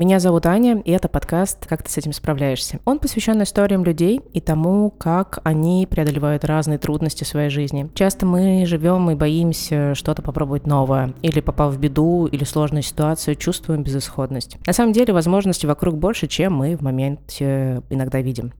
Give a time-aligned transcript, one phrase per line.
[0.00, 2.80] Меня зовут Аня, и это подкаст «Как ты с этим справляешься?».
[2.86, 7.90] Он посвящен историям людей и тому, как они преодолевают разные трудности в своей жизни.
[7.92, 13.36] Часто мы живем и боимся что-то попробовать новое, или попав в беду или сложную ситуацию,
[13.36, 14.56] чувствуем безысходность.
[14.66, 18.54] На самом деле возможностей вокруг больше, чем мы в моменте иногда видим.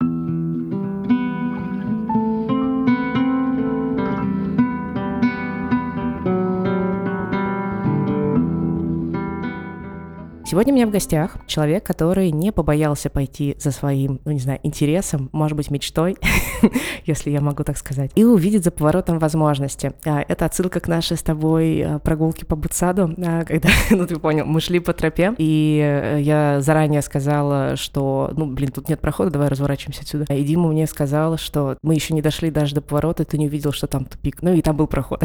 [10.50, 14.58] Сегодня у меня в гостях человек, который не побоялся пойти за своим, ну не знаю,
[14.64, 16.16] интересом, может быть, мечтой,
[17.06, 19.92] если я могу так сказать, и увидеть за поворотом возможности.
[20.04, 24.18] А, это отсылка к нашей с тобой а, прогулке по Бутсаду, а, когда, ну ты
[24.18, 29.00] понял, мы шли по тропе, и э, я заранее сказала, что, ну блин, тут нет
[29.00, 30.34] прохода, давай разворачиваемся отсюда.
[30.34, 33.70] И Дима мне сказал, что мы еще не дошли даже до поворота, ты не увидел,
[33.70, 34.42] что там тупик.
[34.42, 35.22] Ну и там был проход.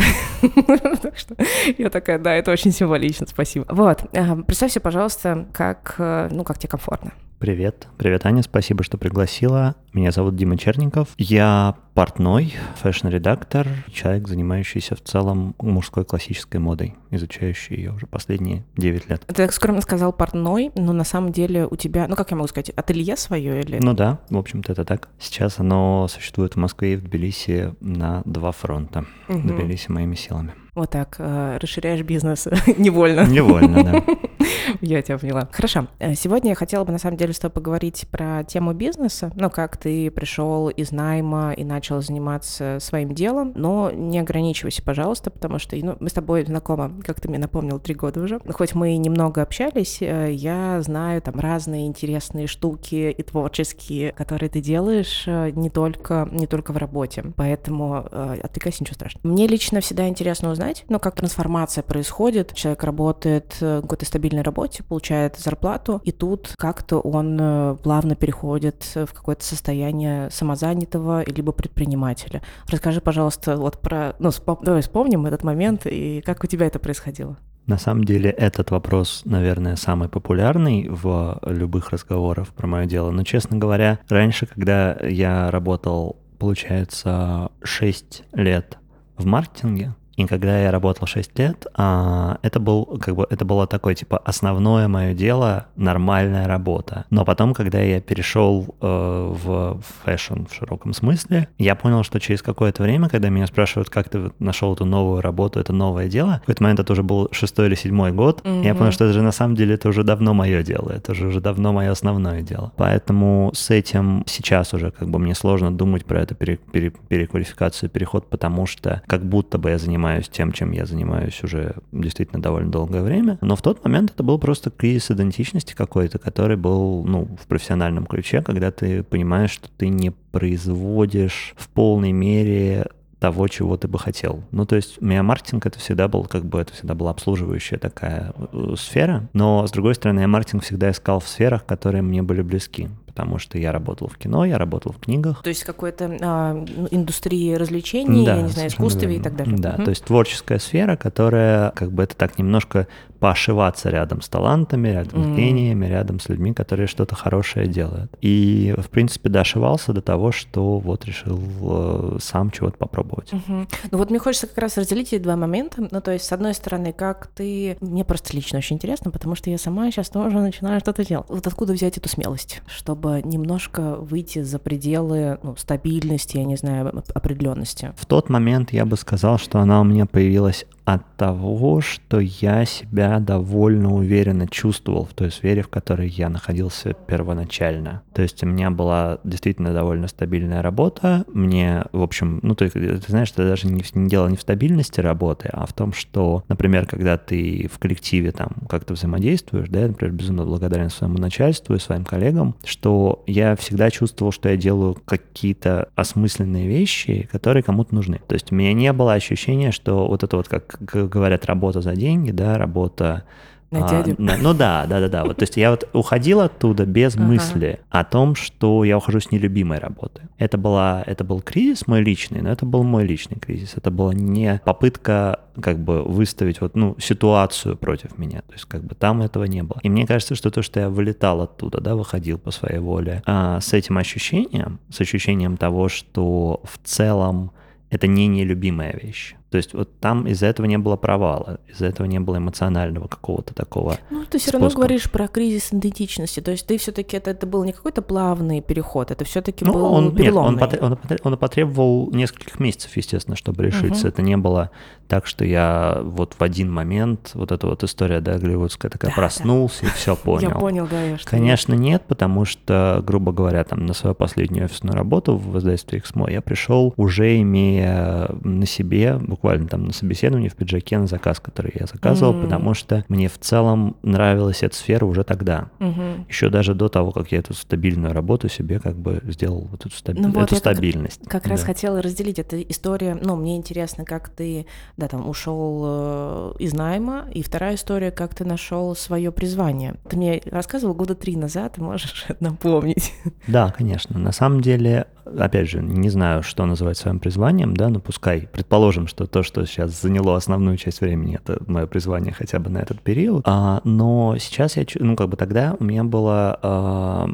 [1.01, 1.35] Так что
[1.79, 3.65] я такая, да, это очень символично, спасибо.
[3.69, 4.03] Вот,
[4.45, 7.11] представься, пожалуйста, пожалуйста, как, э, ну, как тебе комфортно.
[7.39, 7.87] Привет.
[7.97, 8.41] Привет, Аня.
[8.41, 9.75] Спасибо, что пригласила.
[9.93, 11.09] Меня зовут Дима Черников.
[11.17, 19.09] Я портной, фэшн-редактор, человек, занимающийся в целом мужской классической модой, изучающий ее уже последние 9
[19.09, 19.23] лет.
[19.27, 22.47] Ты так скромно сказал портной, но на самом деле у тебя, ну как я могу
[22.47, 23.79] сказать, ателье свое или...
[23.79, 25.09] Ну да, в общем-то это так.
[25.19, 29.05] Сейчас оно существует в Москве и в Тбилиси на два фронта.
[29.27, 29.39] Угу.
[29.39, 30.53] В Тбилиси моими силами.
[30.73, 33.25] Вот так, э, расширяешь бизнес невольно.
[33.27, 34.03] Невольно, да.
[34.81, 35.47] Я тебя поняла.
[35.51, 35.87] Хорошо.
[35.99, 39.31] Э, сегодня я хотела бы, на самом деле, с тобой поговорить про тему бизнеса.
[39.35, 45.31] Ну, как ты пришел из найма и начал заниматься своим делом, но не ограничивайся, пожалуйста,
[45.31, 48.39] потому что ну, мы с тобой знакомы, как ты мне напомнил, три года уже.
[48.49, 54.61] Хоть мы немного общались, э, я знаю там разные интересные штуки и творческие, которые ты
[54.61, 57.23] делаешь не только, не только в работе.
[57.35, 59.27] Поэтому отвлекайся, ничего страшного.
[59.27, 62.53] Мне лично всегда интересно узнать, ну, как трансформация происходит.
[62.53, 68.83] Человек работает в какой-то стабильной работе, получает зарплату, и тут как-то он э, плавно переходит
[68.95, 72.41] в какое-то состояние самозанятого либо предпринимателя.
[72.67, 74.15] Расскажи, пожалуйста, вот про...
[74.17, 74.57] Ну, спом...
[74.63, 77.37] давай вспомним этот момент, и как у тебя это происходило.
[77.67, 83.11] На самом деле этот вопрос, наверное, самый популярный в любых разговорах про мое дело.
[83.11, 88.79] Но, честно говоря, раньше, когда я работал, получается, 6 лет
[89.17, 93.67] в маркетинге, и когда я работал 6 лет, а, это, был, как бы, это было
[93.67, 97.05] такое, типа, основное мое дело, нормальная работа.
[97.09, 102.41] Но потом, когда я перешел э, в фэшн в широком смысле, я понял, что через
[102.41, 106.39] какое-то время, когда меня спрашивают, как ты нашел эту новую работу, это новое дело, в
[106.41, 108.63] какой-то момент это уже был шестой или седьмой год, mm-hmm.
[108.63, 111.27] я понял, что это же на самом деле это уже давно мое дело, это же
[111.27, 112.71] уже давно мое основное дело.
[112.77, 117.89] Поэтому с этим сейчас уже как бы мне сложно думать про эту пере, пере, переквалификацию,
[117.89, 122.41] переход, потому что как будто бы я занимаюсь занимаюсь тем, чем я занимаюсь уже действительно
[122.41, 123.37] довольно долгое время.
[123.41, 128.05] Но в тот момент это был просто кризис идентичности какой-то, который был ну, в профессиональном
[128.05, 132.85] ключе, когда ты понимаешь, что ты не производишь в полной мере
[133.19, 134.43] того, чего ты бы хотел.
[134.51, 137.79] Ну, то есть у меня маркетинг это всегда был, как бы это всегда была обслуживающая
[137.79, 142.21] такая э, сфера, но с другой стороны я маркетинг всегда искал в сферах, которые мне
[142.21, 145.41] были близки потому что я работал в кино, я работал в книгах.
[145.41, 149.55] То есть какой-то а, ну, индустрии развлечений, да, я не знаю, искусстве и так далее.
[149.57, 149.83] Да, угу.
[149.85, 152.87] то есть творческая сфера, которая как бы это так немножко
[153.19, 155.33] поошиваться рядом с талантами, рядом mm.
[155.33, 158.11] с гениями, рядом с людьми, которые что-то хорошее делают.
[158.21, 163.31] И, в принципе, дошивался до того, что вот решил э, сам чего-то попробовать.
[163.31, 163.67] Mm-hmm.
[163.91, 165.87] Ну вот мне хочется как раз разделить эти два момента.
[165.89, 167.77] Ну то есть, с одной стороны, как ты...
[167.81, 171.25] Мне просто лично очень интересно, потому что я сама сейчас тоже начинаю что-то делать.
[171.29, 177.03] Вот откуда взять эту смелость, чтобы немножко выйти за пределы ну, стабильности, я не знаю,
[177.13, 177.93] определенности?
[177.97, 182.63] В тот момент я бы сказал, что она у меня появилась от того, что я
[182.65, 188.03] себя довольно уверенно чувствовал в той сфере, в которой я находился первоначально.
[188.13, 191.25] То есть у меня была действительно довольно стабильная работа.
[191.33, 194.99] Мне, в общем, ну ты, ты знаешь, это даже не, не дело не в стабильности
[194.99, 199.87] работы, а в том, что, например, когда ты в коллективе там как-то взаимодействуешь, да, я,
[199.87, 204.95] например, безумно благодарен своему начальству и своим коллегам, что я всегда чувствовал, что я делаю
[205.05, 208.21] какие-то осмысленные вещи, которые кому-то нужны.
[208.27, 211.81] То есть у меня не было ощущения, что вот это вот как как говорят, работа
[211.81, 213.23] за деньги, да, работа
[213.71, 214.15] на дядю.
[214.17, 215.25] А, на, ну да, да, да, да.
[215.25, 217.25] Вот, то есть я вот уходил оттуда без ага.
[217.25, 220.21] мысли о том, что я ухожу с нелюбимой работы.
[220.37, 223.73] Это, была, это был кризис мой личный, но это был мой личный кризис.
[223.75, 228.41] Это была не попытка как бы выставить вот, ну, ситуацию против меня.
[228.41, 229.79] То есть как бы там этого не было.
[229.83, 233.59] И мне кажется, что то, что я вылетал оттуда, да, выходил по своей воле, а,
[233.61, 237.51] с этим ощущением, с ощущением того, что в целом
[237.89, 242.07] это не нелюбимая вещь То есть вот там из-за этого не было провала, из-за этого
[242.07, 243.97] не было эмоционального какого-то такого.
[244.09, 246.39] Ну, ты все равно говоришь про кризис идентичности.
[246.39, 249.85] То есть ты все-таки это, это был не какой-то плавный переход, это все-таки ну, был
[249.85, 250.61] он, переломный.
[250.61, 254.07] Нет, он, он, он потребовал нескольких месяцев, естественно, чтобы решиться.
[254.07, 254.07] Угу.
[254.07, 254.71] Это не было
[255.07, 259.15] так, что я вот в один момент, вот эта вот история, да, голливудская, такая да,
[259.15, 259.87] проснулся да.
[259.87, 260.49] и все понял.
[260.49, 261.17] Я понял, да.
[261.17, 265.99] Что Конечно, нет, потому что, грубо говоря, там на свою последнюю офисную работу в издательстве
[265.99, 271.41] XMO я пришел уже имея на себе, буквально там на собеседовании в пиджаке на заказ,
[271.41, 272.43] который я заказывал, mm.
[272.43, 275.69] потому что мне в целом нравилась эта сфера уже тогда.
[275.79, 276.25] Mm-hmm.
[276.29, 279.95] Еще даже до того, как я эту стабильную работу себе как бы сделал вот эту,
[279.95, 281.19] стаби- ну, вот эту стабильность.
[281.23, 281.49] Как, как да.
[281.49, 283.19] раз хотела разделить эту историю.
[283.21, 288.35] Ну, мне интересно, как ты, да, там ушел э, из найма, и вторая история, как
[288.35, 289.95] ты нашел свое призвание.
[290.09, 293.13] Ты мне рассказывал года три назад, можешь напомнить?
[293.47, 294.17] Да, конечно.
[294.17, 299.07] На самом деле, опять же, не знаю, что называть своим призванием, да, но пускай, предположим,
[299.07, 303.01] что то, что сейчас заняло основную часть времени, это мое призвание хотя бы на этот
[303.01, 307.29] период, а, но сейчас я, ну, как бы тогда у меня была а,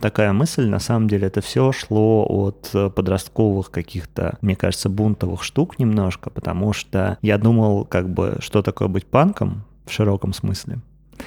[0.00, 5.78] такая мысль, на самом деле это все шло от подростковых каких-то, мне кажется, бунтовых штук
[5.78, 10.80] немножко, потому что я думал, как бы, что такое быть панком в широком смысле.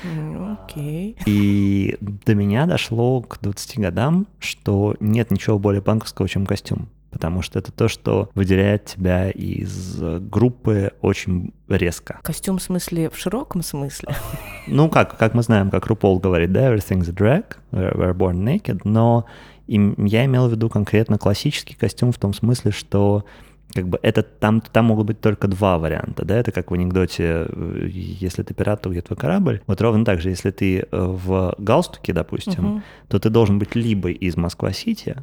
[0.04, 1.16] Окей.
[1.20, 1.24] Okay.
[1.26, 6.90] И до меня дошло к 20 годам, что нет ничего более панковского, чем костюм.
[7.12, 12.20] Потому что это то, что выделяет тебя из группы очень резко.
[12.22, 14.10] Костюм в смысле, в широком смысле?
[14.72, 18.82] Ну, как, как мы знаем, как Рупол говорит, да, everything's a drag, we're born naked,
[18.84, 19.26] но
[19.66, 23.26] я имел в виду конкретно классический костюм в том смысле, что
[23.74, 27.46] как бы это там, там могут быть только два варианта, да, это как в анекдоте,
[27.48, 29.62] э, если ты пират, то где твой корабль.
[29.68, 32.82] Вот ровно так же, если ты э, в галстуке, допустим, uh-huh.
[33.08, 35.18] то ты должен быть либо из Москва-Сити,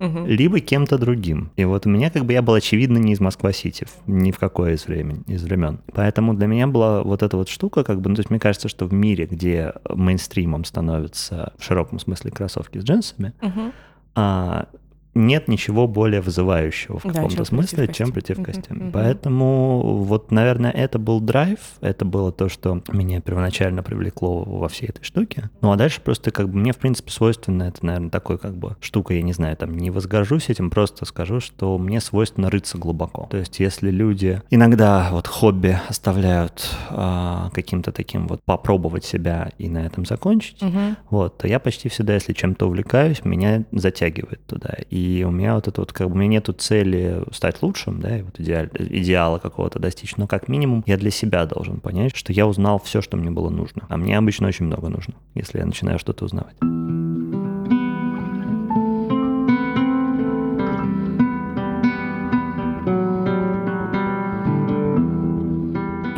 [0.00, 0.26] uh-huh.
[0.26, 1.52] либо кем-то другим.
[1.56, 4.74] И вот у меня как бы я был очевидно не из Москва-Сити, ни в какое
[4.74, 5.78] из времен, из времен.
[5.94, 8.68] Поэтому для меня была вот эта вот штука, как бы, ну, то есть мне кажется,
[8.68, 13.72] что в мире, где мейнстримом становятся в широком смысле кроссовки с джинсами, uh-huh.
[14.16, 14.66] а,
[15.14, 18.86] нет ничего более вызывающего в каком-то да, смысле, чем прийти в костюме.
[18.86, 18.90] Mm-hmm.
[18.92, 24.86] Поэтому вот, наверное, это был драйв, это было то, что меня первоначально привлекло во всей
[24.86, 25.50] этой штуке.
[25.60, 28.76] Ну а дальше просто как бы мне, в принципе, свойственно, это, наверное, такой как бы
[28.80, 33.26] штука, я не знаю, там не возгоржусь этим, просто скажу, что мне свойственно рыться глубоко.
[33.30, 39.68] То есть если люди иногда вот хобби оставляют а, каким-то таким вот попробовать себя и
[39.68, 40.96] на этом закончить, mm-hmm.
[41.10, 44.76] вот, то я почти всегда, если чем-то увлекаюсь, меня затягивает туда.
[44.90, 48.00] И и у меня вот это вот, как бы, у меня нету цели стать лучшим,
[48.00, 52.14] да, и вот идеал, идеала какого-то достичь, но как минимум я для себя должен понять,
[52.14, 53.82] что я узнал все, что мне было нужно.
[53.88, 56.56] А мне обычно очень много нужно, если я начинаю что-то узнавать.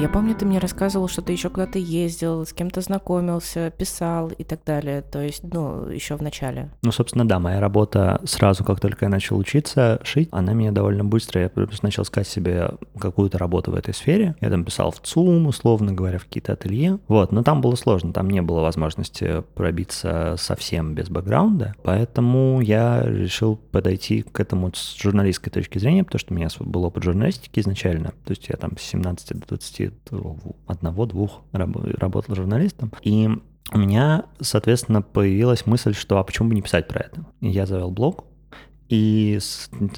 [0.02, 4.42] Я помню, ты мне рассказывал, что ты еще куда-то ездил, с кем-то знакомился, писал и
[4.42, 5.00] так далее.
[5.00, 6.70] То есть, ну, еще в начале.
[6.82, 11.04] Ну, собственно, да, моя работа сразу, как только я начал учиться шить, она меня довольно
[11.04, 11.50] быстро, я
[11.82, 14.34] начал искать себе какую-то работу в этой сфере.
[14.40, 16.98] Я там писал в ЦУМ, условно говоря, в какие-то ателье.
[17.06, 23.04] Вот, но там было сложно, там не было возможности пробиться совсем без бэкграунда, поэтому я
[23.04, 27.60] решил подойти к этому с журналистской точки зрения, потому что у меня был опыт журналистики
[27.60, 28.08] изначально.
[28.24, 29.91] То есть я там с 17 до 20
[30.66, 32.92] одного-двух работал журналистом.
[33.02, 33.28] И
[33.72, 37.24] у меня, соответственно, появилась мысль, что а почему бы не писать про это?
[37.40, 38.24] Я завел блог,
[38.88, 39.38] и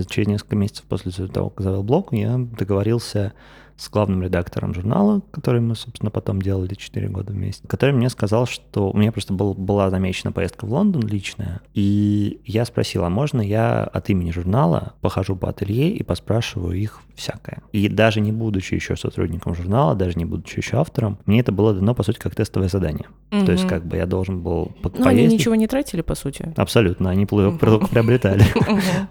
[0.09, 3.33] через несколько месяцев после того, как завел блог, я договорился
[3.77, 8.47] с главным редактором журнала, который мы, собственно, потом делали 4 года вместе, который мне сказал,
[8.47, 13.11] что у меня просто был, была замечена поездка в Лондон личная, и я спросил, а
[13.11, 17.63] можно я от имени журнала похожу по ателье и поспрашиваю их всякое.
[17.73, 21.73] И даже не будучи еще сотрудником журнала, даже не будучи еще автором, мне это было
[21.75, 23.07] дано, по сути, как тестовое задание.
[23.33, 23.47] Угу.
[23.47, 26.53] То есть как бы я должен был по- Ну, они ничего не тратили, по сути?
[26.57, 28.45] Абсолютно, они только приобретали.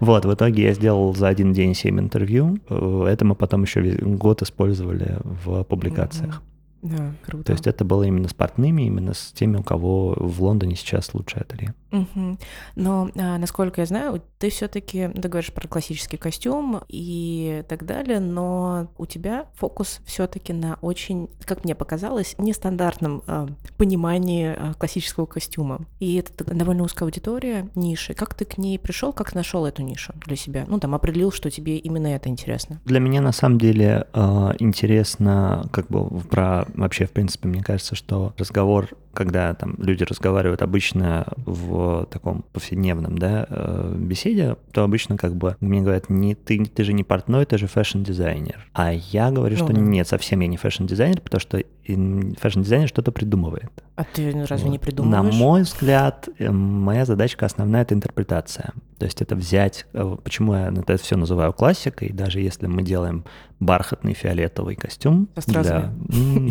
[0.00, 2.58] Вот, в итоге я сделал за один день 7 интервью.
[2.68, 6.42] Э, это мы потом еще год использовали в публикациях.
[6.82, 7.44] Да, круто.
[7.44, 11.14] То есть это было именно с портными, именно с теми, у кого в Лондоне сейчас
[11.14, 11.74] лучшее ателье.
[11.94, 12.38] Угу.
[12.76, 18.20] Но, а, насколько я знаю, ты все-таки, ты говоришь про классический костюм и так далее,
[18.20, 25.26] но у тебя фокус все-таки на очень, как мне показалось, нестандартном а, понимании а, классического
[25.26, 25.86] костюма.
[26.00, 28.14] И это довольно узкая аудитория, ниши.
[28.14, 30.64] Как ты к ней пришел, как нашел эту нишу для себя?
[30.66, 32.80] Ну, там определил, что тебе именно это интересно.
[32.84, 37.94] Для меня на самом деле э, интересно как бы про вообще, в принципе, мне кажется,
[37.94, 45.16] что разговор когда там люди разговаривают обычно в таком повседневном да, э, беседе, то обычно
[45.16, 48.66] как бы мне говорят, не, ты, ты же не портной, ты же фэшн-дизайнер.
[48.74, 49.80] А я говорю, ну, что да.
[49.80, 53.70] нет, совсем я не фэшн-дизайнер, потому что фэшн-дизайнер что-то придумывает.
[53.96, 54.72] А ты разве вот.
[54.72, 55.32] не придумываешь?
[55.32, 58.72] На мой взгляд, э, моя задачка основная— это интерпретация.
[58.98, 63.24] То есть это взять, э, почему я это все называю классикой, даже если мы делаем
[63.60, 65.92] бархатный фиолетовый костюм, да,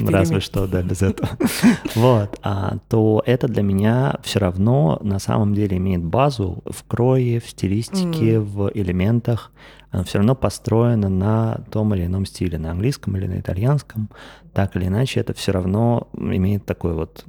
[0.09, 1.29] разве что, да, без этого,
[1.95, 7.39] вот, а, то это для меня все равно на самом деле имеет базу в крое,
[7.39, 9.51] в стилистике, в элементах,
[9.93, 14.09] оно все равно построено на том или ином стиле, на английском или на итальянском,
[14.51, 17.23] так или иначе, это все равно имеет такой вот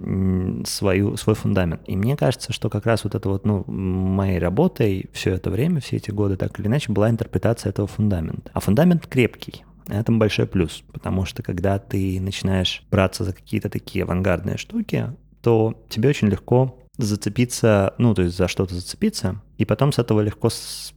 [0.67, 1.83] свою, свой фундамент.
[1.87, 5.81] И мне кажется, что как раз вот это вот, ну, моей работой все это время,
[5.81, 8.51] все эти годы, так или иначе, была интерпретация этого фундамента.
[8.55, 14.05] А фундамент крепкий, это большой плюс, потому что когда ты начинаешь браться за какие-то такие
[14.05, 19.93] авангардные штуки, то тебе очень легко зацепиться, ну, то есть за что-то зацепиться, и потом
[19.93, 20.49] с этого легко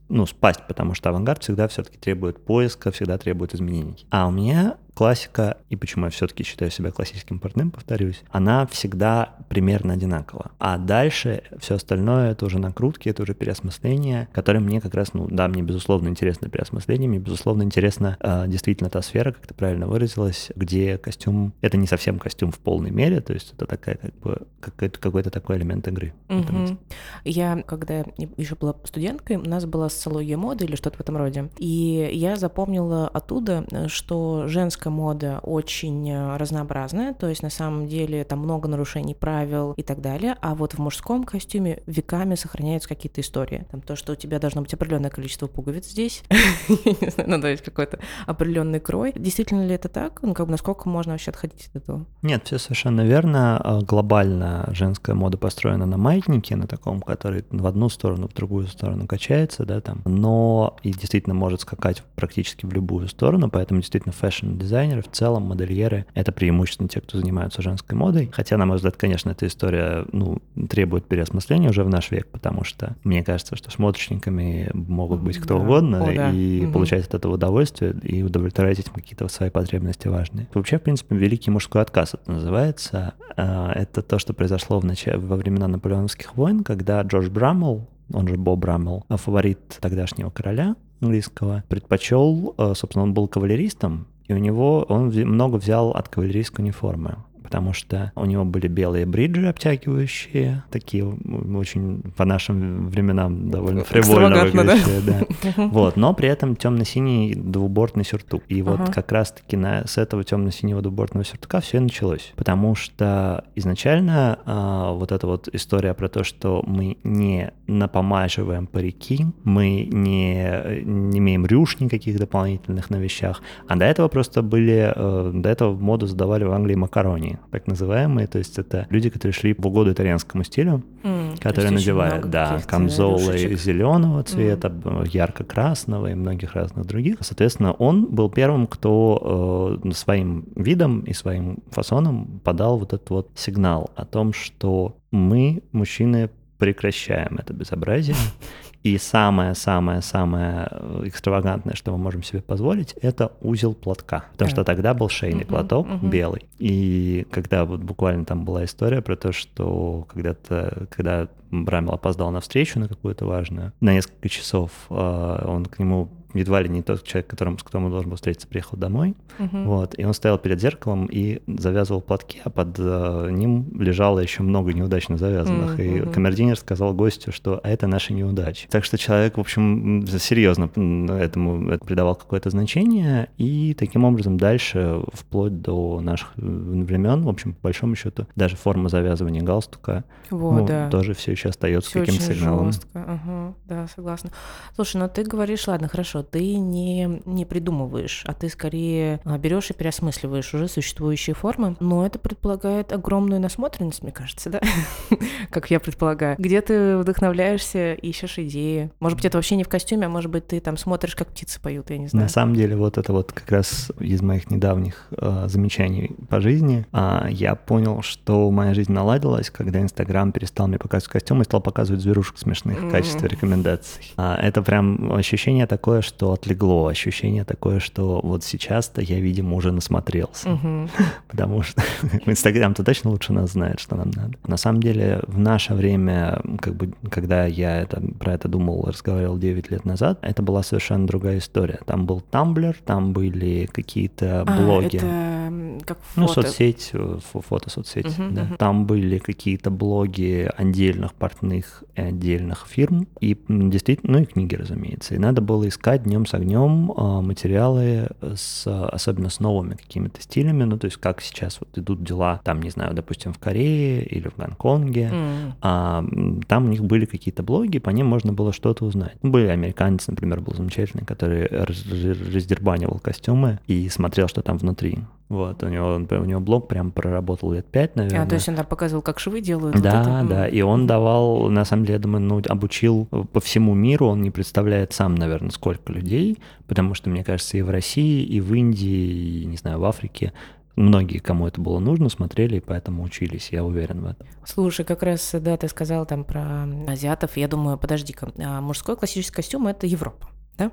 [0.09, 4.05] ну, спасть, потому что авангард всегда все-таки требует поиска, всегда требует изменений.
[4.09, 9.35] А у меня классика, и почему я все-таки считаю себя классическим портным, повторюсь, она всегда
[9.47, 10.49] примерно одинакова.
[10.57, 15.27] А дальше все остальное это уже накрутки, это уже переосмысление, которое мне как раз, ну
[15.29, 19.85] да, мне безусловно интересно переосмысление, мне безусловно интересно э, действительно та сфера, как ты правильно
[19.85, 24.15] выразилась, где костюм, это не совсем костюм в полной мере, то есть это такая как
[24.15, 26.15] бы какой-то, какой-то такой элемент игры.
[26.27, 26.75] Угу.
[27.23, 28.03] Я, когда
[28.37, 32.35] еще была студенткой, у нас была социология моды или что-то в этом роде, и я
[32.35, 38.39] запомнила оттуда, что женская женская мода очень э, разнообразная, то есть на самом деле там
[38.39, 43.65] много нарушений правил и так далее, а вот в мужском костюме веками сохраняются какие-то истории.
[43.71, 46.23] Там то, что у тебя должно быть определенное количество пуговиц здесь,
[46.69, 49.13] не знаю, ну есть какой-то определенный крой.
[49.15, 50.21] Действительно ли это так?
[50.21, 52.05] Ну как бы насколько можно вообще отходить от этого?
[52.21, 53.59] Нет, все совершенно верно.
[53.63, 58.67] А, глобально женская мода построена на маятнике, на таком, который в одну сторону, в другую
[58.67, 64.13] сторону качается, да, там, но и действительно может скакать практически в любую сторону, поэтому действительно
[64.13, 68.29] фэшн-дизайн дизайнеры, в целом модельеры— это преимущественно те, кто занимаются женской модой.
[68.31, 72.63] Хотя, на мой взгляд, конечно, эта история ну, требует переосмысления уже в наш век, потому
[72.63, 75.63] что мне кажется, что шмоточниками могут быть кто да.
[75.63, 76.31] угодно О, да.
[76.31, 76.73] и угу.
[76.73, 80.47] получать от этого удовольствие и удовлетворять этим какие-то свои потребности важные.
[80.53, 83.13] Вообще, в принципе, великий мужской отказ это называется.
[83.35, 88.27] А, это то, что произошло в начале, во времена наполеоновских войн, когда Джордж Браммел, он
[88.27, 94.37] же Боб Браммел, фаворит тогдашнего короля английского, предпочел, э, собственно, он был кавалеристом, и у
[94.37, 97.17] него он много взял от кавалерийской униформы
[97.47, 104.43] потому что у него были белые бриджи обтягивающие, такие очень по нашим временам довольно фривольно
[104.43, 105.25] выглядящие, да.
[105.55, 105.67] да.
[105.67, 108.43] Вот, но при этом темно-синий двубортный сюртук.
[108.49, 108.91] И вот ага.
[108.91, 112.33] как раз-таки на, с этого темно-синего двубортного сюртука все и началось.
[112.35, 119.25] Потому что изначально а, вот эта вот история про то, что мы не напомаживаем парики,
[119.45, 125.31] мы не, не имеем рюш никаких дополнительных на вещах, а до этого просто были, а,
[125.33, 129.53] до этого моду задавали в Англии макарони так называемые, то есть это люди, которые шли
[129.53, 135.09] в угоду итальянскому стилю, mm, которые надевают, да, камзолы зеленого цвета, mm.
[135.09, 137.17] ярко-красного и многих разных других.
[137.21, 143.31] Соответственно, он был первым, кто э, своим видом и своим фасоном подал вот этот вот
[143.35, 148.15] сигнал о том, что мы, мужчины, прекращаем это безобразие
[148.83, 154.25] и самое-самое-самое э, экстравагантное, что мы можем себе позволить, это узел платка.
[154.33, 154.55] Потому да.
[154.55, 156.09] что тогда был шейный uh-huh, платок uh-huh.
[156.09, 156.45] белый.
[156.57, 162.41] И когда вот буквально там была история про то, что когда-то, когда Брамел опоздал на
[162.41, 167.03] встречу на какую-то важную, на несколько часов э, он к нему едва ли не тот
[167.03, 169.15] человек, которым, с которым он должен был встретиться, приехал домой.
[169.39, 169.65] Uh-huh.
[169.65, 174.43] Вот, и он стоял перед зеркалом и завязывал платки, а под э, ним лежало еще
[174.43, 175.79] много неудачно завязанных.
[175.79, 176.09] Uh-huh.
[176.09, 178.67] И камердинер сказал гостю, что а это наши неудачи.
[178.69, 180.69] Так что человек, в общем, серьезно
[181.11, 183.29] этому это придавал какое-то значение.
[183.37, 188.89] И таким образом дальше, вплоть до наших времен, в общем, по большому счету, даже форма
[188.89, 190.89] завязывания галстука вот, ну, да.
[190.89, 192.71] тоже все еще остается каким-то сигналом.
[192.71, 192.87] Жестко.
[192.93, 194.31] Ага, да, согласна.
[194.75, 199.69] Слушай, ну ты говоришь, ладно, хорошо, ты не, не придумываешь, а ты скорее а, берешь
[199.69, 204.61] и переосмысливаешь уже существующие формы, но это предполагает огромную насмотренность, мне кажется, да?
[205.49, 206.35] как я предполагаю.
[206.37, 208.91] Где ты вдохновляешься, ищешь идеи.
[208.99, 211.59] Может быть, это вообще не в костюме, а может быть, ты там смотришь, как птицы
[211.61, 212.25] поют, я не знаю.
[212.25, 216.85] На самом деле, вот это вот как раз из моих недавних э, замечаний по жизни.
[216.93, 221.61] Э, я понял, что моя жизнь наладилась, когда Инстаграм перестал мне показывать костюмы и стал
[221.61, 224.13] показывать зверушек смешных в качестве рекомендаций.
[224.17, 229.71] А, это прям ощущение такое, что отлегло ощущение такое, что вот сейчас-то я, видимо, уже
[229.71, 230.53] насмотрелся.
[230.53, 230.89] Угу.
[231.27, 231.81] Потому что
[232.25, 234.37] Инстаграм-то точно лучше нас знает, что нам надо.
[234.47, 239.37] На самом деле, в наше время, как бы, когда я это, про это думал, разговаривал
[239.37, 241.79] 9 лет назад, это была совершенно другая история.
[241.85, 244.97] Там был Tumblr, там были какие-то а, блоги.
[244.97, 245.37] Это
[245.85, 246.19] как фото.
[246.19, 248.43] Ну, соцсеть, э, фото-соцсеть, угу, да.
[248.43, 248.55] Угу.
[248.57, 255.15] Там были какие-то блоги отдельных портных и отдельных фирм, и действительно, ну и книги, разумеется.
[255.15, 260.63] И надо было искать днем с огнем а, материалы, с, особенно с новыми какими-то стилями,
[260.63, 264.29] ну, то есть как сейчас вот идут дела, там, не знаю, допустим, в Корее или
[264.29, 265.51] в Гонконге, mm.
[265.61, 266.05] а,
[266.47, 269.15] там у них были какие-то блоги, по ним можно было что-то узнать.
[269.21, 274.99] Были американец, например, был замечательный, который раздербанивал костюмы и смотрел, что там внутри.
[275.29, 278.23] Вот, у него, у него блог прям проработал лет пять, наверное.
[278.23, 279.79] А, то есть он там показывал, как швы делают?
[279.81, 283.73] Да, вот да, и он давал, на самом деле, я думаю, ну, обучил по всему
[283.73, 288.23] миру, он не представляет сам, наверное, сколько людей, потому что, мне кажется, и в России,
[288.23, 290.31] и в Индии, и, не знаю, в Африке
[290.77, 294.27] многие, кому это было нужно, смотрели и поэтому учились, я уверен в этом.
[294.45, 299.35] Слушай, как раз, да, ты сказал там про азиатов, я думаю, подожди-ка, а мужской классический
[299.35, 300.71] костюм— это Европа да?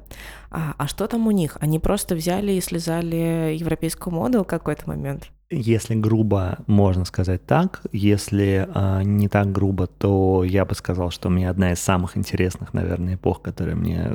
[0.51, 1.57] А, а что там у них?
[1.61, 5.31] Они просто взяли и слезали европейскую моду в какой-то момент?
[5.51, 7.83] Если грубо, можно сказать так.
[7.93, 12.17] Если э, не так грубо, то я бы сказал, что у меня одна из самых
[12.17, 14.11] интересных, наверное, эпох, которая мне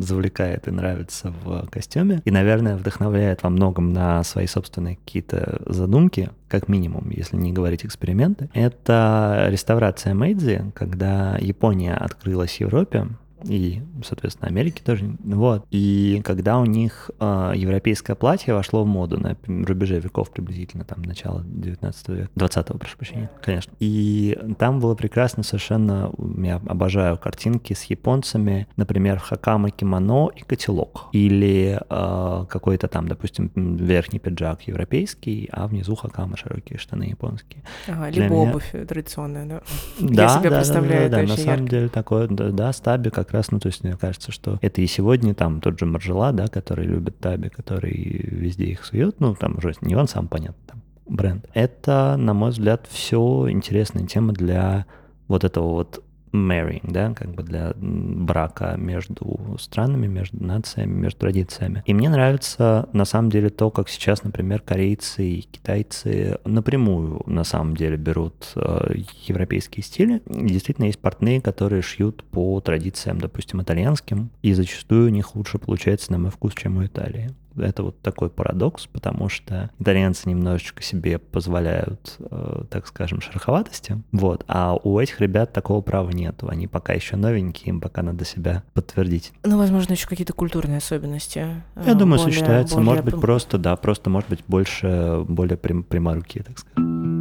[0.00, 2.22] завлекает и нравится в костюме.
[2.24, 7.84] И, наверное, вдохновляет во многом на свои собственные какие-то задумки, как минимум, если не говорить
[7.84, 8.48] эксперименты.
[8.54, 13.08] Это реставрация Мэйдзи, когда Япония открылась Европе,
[13.44, 15.16] и, соответственно, Америки тоже.
[15.24, 15.66] Вот.
[15.70, 21.02] И когда у них э, европейское платье вошло в моду на рубеже веков приблизительно, там,
[21.02, 23.72] начало 19 века, 20-го, прошу прощения, конечно.
[23.80, 31.08] И там было прекрасно совершенно, я обожаю картинки с японцами, например, хакама кимоно и котелок.
[31.12, 37.62] Или э, какой-то там, допустим, верхний пиджак европейский, а внизу хакама широкие штаны японские.
[37.88, 38.50] Ага, либо меня...
[38.50, 39.60] обувь традиционная, да?
[39.98, 41.70] Да, я себе да, представляю, да, да, да, на самом ярко.
[41.70, 45.34] деле такое, да, стаби как раз, ну, то есть мне кажется, что это и сегодня
[45.34, 49.74] там тот же Маржела, да, который любит Таби, который везде их сует, ну, там уже
[49.80, 51.46] не он сам, понятно, там бренд.
[51.54, 54.86] Это, на мой взгляд, все интересная тема для
[55.28, 61.82] вот этого вот marrying, да, как бы для брака между странами, между нациями, между традициями.
[61.86, 67.44] И мне нравится на самом деле то, как сейчас, например, корейцы и китайцы напрямую на
[67.44, 68.94] самом деле берут э,
[69.26, 70.22] европейские стили.
[70.26, 76.12] Действительно есть портные, которые шьют по традициям, допустим, итальянским, и зачастую у них лучше получается,
[76.12, 81.18] на мой вкус, чем у Италии это вот такой парадокс, потому что итальянцы немножечко себе
[81.18, 86.92] позволяют, э, так скажем, шероховатости, вот, а у этих ребят такого права нет, они пока
[86.92, 89.32] еще новенькие, им пока надо себя подтвердить.
[89.44, 91.46] Ну, возможно, еще какие-то культурные особенности.
[91.84, 92.88] Я думаю, более, сочетается, более...
[92.88, 97.19] может быть, просто, да, просто, может быть, больше, более прям, пряморуки, так сказать.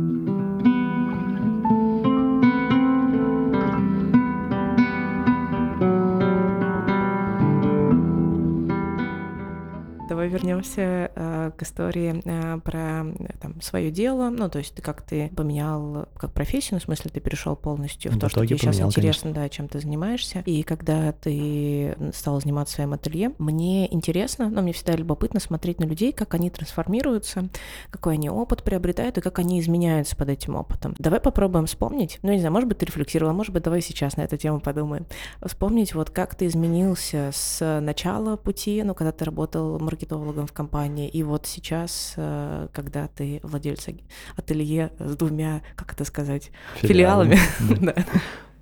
[10.30, 14.30] Вернемся э, к истории э, про э, там, свое дело.
[14.30, 18.12] Ну, то есть ты как ты поменял как профессию, ну, в смысле ты перешел полностью
[18.12, 19.34] в, в то, что тебе сейчас интересно, конечно.
[19.34, 20.44] да, чем ты занимаешься.
[20.46, 25.80] И когда ты стал заниматься своим ателье, мне интересно, но ну, мне всегда любопытно смотреть
[25.80, 27.50] на людей, как они трансформируются,
[27.90, 30.96] какой они опыт приобретают и как они изменяются под этим опытом.
[31.00, 34.22] Давай попробуем вспомнить, ну, не знаю, может быть, ты рефлексировал, может быть, давай сейчас на
[34.22, 35.06] эту тему подумаем.
[35.44, 40.54] Вспомнить вот как ты изменился с начала пути, ну, когда ты работал маркетологом, маркетологом в
[40.54, 43.88] компании, и вот сейчас, э, когда ты владелец
[44.36, 47.94] ателье с двумя, как это сказать, филиалами, филиалами.
[47.96, 48.06] Да.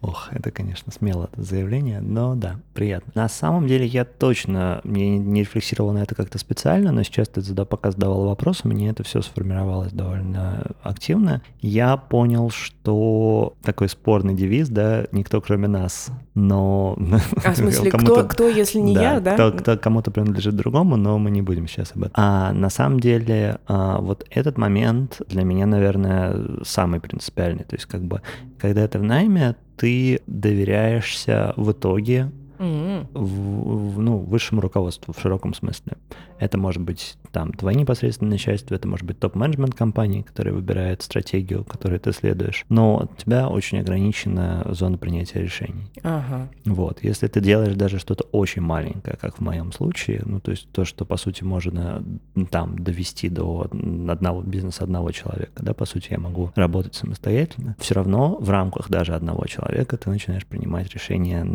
[0.01, 3.11] Ох, это, конечно, смело это заявление, но да, приятно.
[3.15, 7.41] На самом деле я точно не, не рефлексировал на это как-то специально, но сейчас ты
[7.41, 11.41] задал, пока задавал вопрос, у меня это все сформировалось довольно активно.
[11.61, 16.95] Я понял, что такой спорный девиз, да, никто кроме нас, но...
[17.43, 19.33] А в смысле, кто, кто, если не да, я, да?
[19.33, 22.13] Кто, кто кому-то принадлежит другому, но мы не будем сейчас об этом.
[22.13, 27.63] А на самом деле а, вот этот момент для меня, наверное, самый принципиальный.
[27.63, 28.21] То есть как бы,
[28.59, 33.07] когда ты в найме, ты доверяешься в итоге mm-hmm.
[33.13, 35.93] в, в, ну, высшему руководству в широком смысле.
[36.39, 41.63] Это может быть там твои непосредственные начальства, это может быть топ-менеджмент компании, который выбирает стратегию,
[41.63, 42.65] которой ты следуешь.
[42.69, 45.91] Но у тебя очень ограничена зона принятия решений.
[46.03, 46.49] Ага.
[46.65, 47.03] Вот.
[47.03, 50.85] Если ты делаешь даже что-то очень маленькое, как в моем случае, ну, то есть то,
[50.85, 52.03] что, по сути, можно
[52.51, 53.67] там довести до
[54.09, 58.89] одного бизнеса одного человека, да, по сути, я могу работать самостоятельно, все равно в рамках
[58.89, 61.45] даже одного человека ты начинаешь принимать решения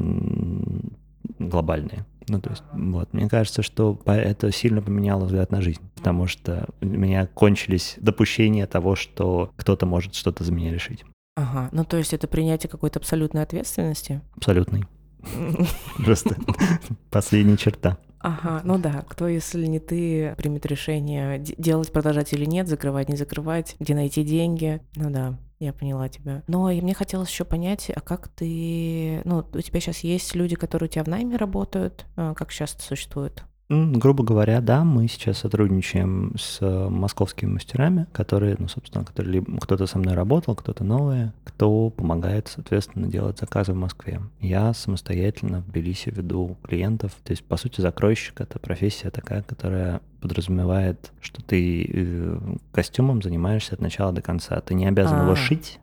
[1.39, 2.05] глобальные.
[2.29, 6.69] Ну, то есть, вот, мне кажется, что это сильно поменяло взгляд на жизнь, потому что
[6.81, 11.05] у меня кончились допущения того, что кто-то может что-то за меня решить.
[11.35, 14.21] Ага, ну то есть это принятие какой-то абсолютной ответственности?
[14.37, 14.85] Абсолютной.
[16.05, 16.37] Просто
[17.11, 17.99] последняя черта.
[18.23, 23.17] Ага, ну да, кто, если не ты, примет решение делать, продолжать или нет, закрывать, не
[23.17, 24.81] закрывать, где найти деньги.
[24.95, 26.45] Ну да, я поняла тебя.
[26.47, 29.23] Но и мне хотелось еще понять, а как ты...
[29.25, 32.07] Ну, у тебя сейчас есть люди, которые у тебя в найме работают?
[32.15, 33.43] А как сейчас это существует?
[33.69, 39.99] Грубо говоря, да, мы сейчас сотрудничаем с московскими мастерами, которые, ну, собственно, которые кто-то со
[39.99, 44.21] мной работал, кто-то новые, кто помогает, соответственно, делать заказы в Москве.
[44.41, 47.13] Я самостоятельно в Тбилиси веду клиентов.
[47.25, 52.39] То есть, по сути, закройщик— это профессия такая, которая подразумевает, что ты э,
[52.73, 54.61] костюмом занимаешься от начала до конца.
[54.61, 55.25] Ты не обязан А-а-а.
[55.25, 55.81] его шить,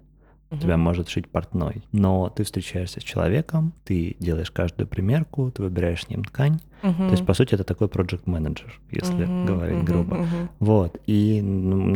[0.52, 0.62] угу.
[0.62, 1.84] тебя может шить портной.
[1.92, 6.60] Но ты встречаешься с человеком, ты делаешь каждую примерку, ты выбираешь с ним ткань.
[6.84, 6.94] Угу.
[6.94, 10.16] То есть, по сути, это такой project менеджер если угу, говорить угу, грубо.
[10.16, 10.50] Угу.
[10.60, 10.98] Вот.
[11.06, 11.38] И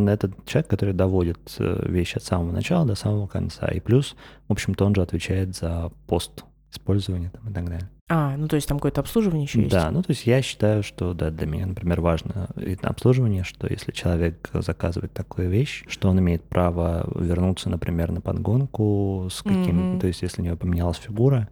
[0.08, 3.68] этот человек, который доводит э, вещь от самого начала до самого конца.
[3.68, 4.16] И плюс,
[4.48, 7.90] в общем-то, он же отвечает за пост использования там, и так далее.
[8.10, 9.72] А, ну то есть там какое-то обслуживание еще есть?
[9.72, 12.50] Да, ну то есть я считаю, что да, для меня, например, важно
[12.82, 19.30] обслуживание, что если человек заказывает такую вещь, что он имеет право вернуться, например, на подгонку
[19.32, 20.00] с каким, mm-hmm.
[20.02, 21.48] то есть если у него поменялась фигура,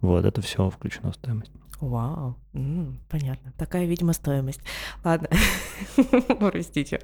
[0.00, 1.50] вот это все включено в стоимость.
[1.80, 3.52] Вау, м-м, понятно.
[3.58, 4.60] Такая, видимо, стоимость.
[5.04, 5.28] Ладно,
[6.40, 7.00] простите.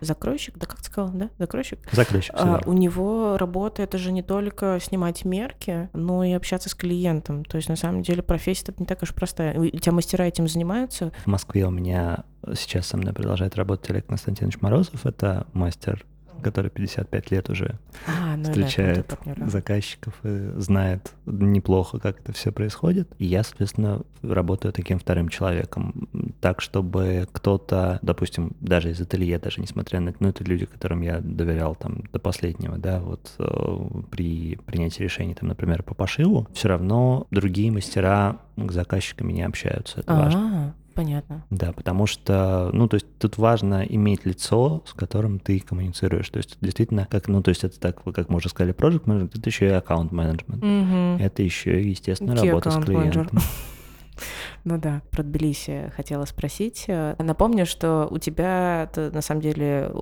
[0.00, 1.30] Закройщик, да как ты сказал, да?
[1.38, 1.78] Закройщик?
[1.90, 6.74] Закройщик, а, У него работа— это же не только снимать мерки, но и общаться с
[6.74, 7.44] клиентом.
[7.44, 9.58] То есть, на самом деле, профессия не так уж простая.
[9.58, 11.12] У тебя мастера этим занимаются?
[11.24, 15.04] В Москве у меня сейчас со мной продолжает работать Олег Константинович Морозов.
[15.04, 16.04] Это мастер
[16.42, 22.52] который 55 лет уже а, ну встречает да, заказчиков и знает неплохо, как это все
[22.52, 23.08] происходит.
[23.18, 26.08] И я, соответственно, работаю таким вторым человеком,
[26.40, 30.14] так, чтобы кто-то, допустим, даже из ателье, даже несмотря на...
[30.18, 33.78] Ну, это люди, которым я доверял там до последнего, да, вот э,
[34.10, 40.00] при принятии решений, там, например, по пошиву, все равно другие мастера к заказчикам не общаются,
[40.00, 40.24] это А-а-а.
[40.24, 40.74] важно.
[40.94, 41.44] Понятно.
[41.50, 46.28] Да, потому что, ну, то есть тут важно иметь лицо, с которым ты коммуницируешь.
[46.28, 49.38] То есть действительно, как, ну, то есть это так, как мы уже сказали, project management,
[49.38, 50.62] это еще и аккаунт менеджмент.
[50.62, 51.24] Угу.
[51.24, 53.38] Это еще, естественно, Key работа с клиентом.
[54.64, 56.86] Ну да, про Тбилиси хотела спросить.
[57.18, 59.92] Напомню, что у тебя на самом деле,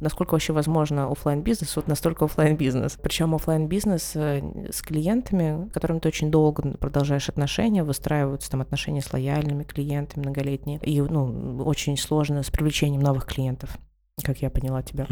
[0.00, 5.68] насколько вообще возможно офлайн бизнес вот настолько офлайн бизнес Причем офлайн бизнес э, с клиентами,
[5.70, 10.80] которыми ты очень долго продолжаешь отношения, выстраиваются там отношения с лояльными клиентами многолетние.
[10.82, 13.78] И ну, очень сложно с привлечением новых клиентов
[14.24, 15.06] как я поняла тебя?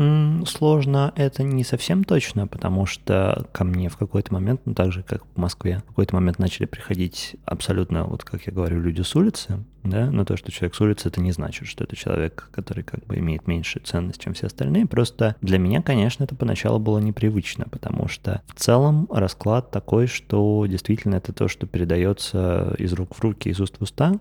[0.46, 5.02] Сложно это не совсем точно, потому что ко мне в какой-то момент, ну так же,
[5.02, 9.14] как в Москве, в какой-то момент начали приходить абсолютно, вот как я говорю, люди с
[9.14, 12.82] улицы, да, но то, что человек с улицы, это не значит, что это человек, который
[12.82, 14.86] как бы имеет меньшую ценность, чем все остальные.
[14.86, 20.64] Просто для меня, конечно, это поначалу было непривычно, потому что в целом расклад такой, что
[20.66, 24.14] действительно это то, что передается из рук в руки, из уст в уста,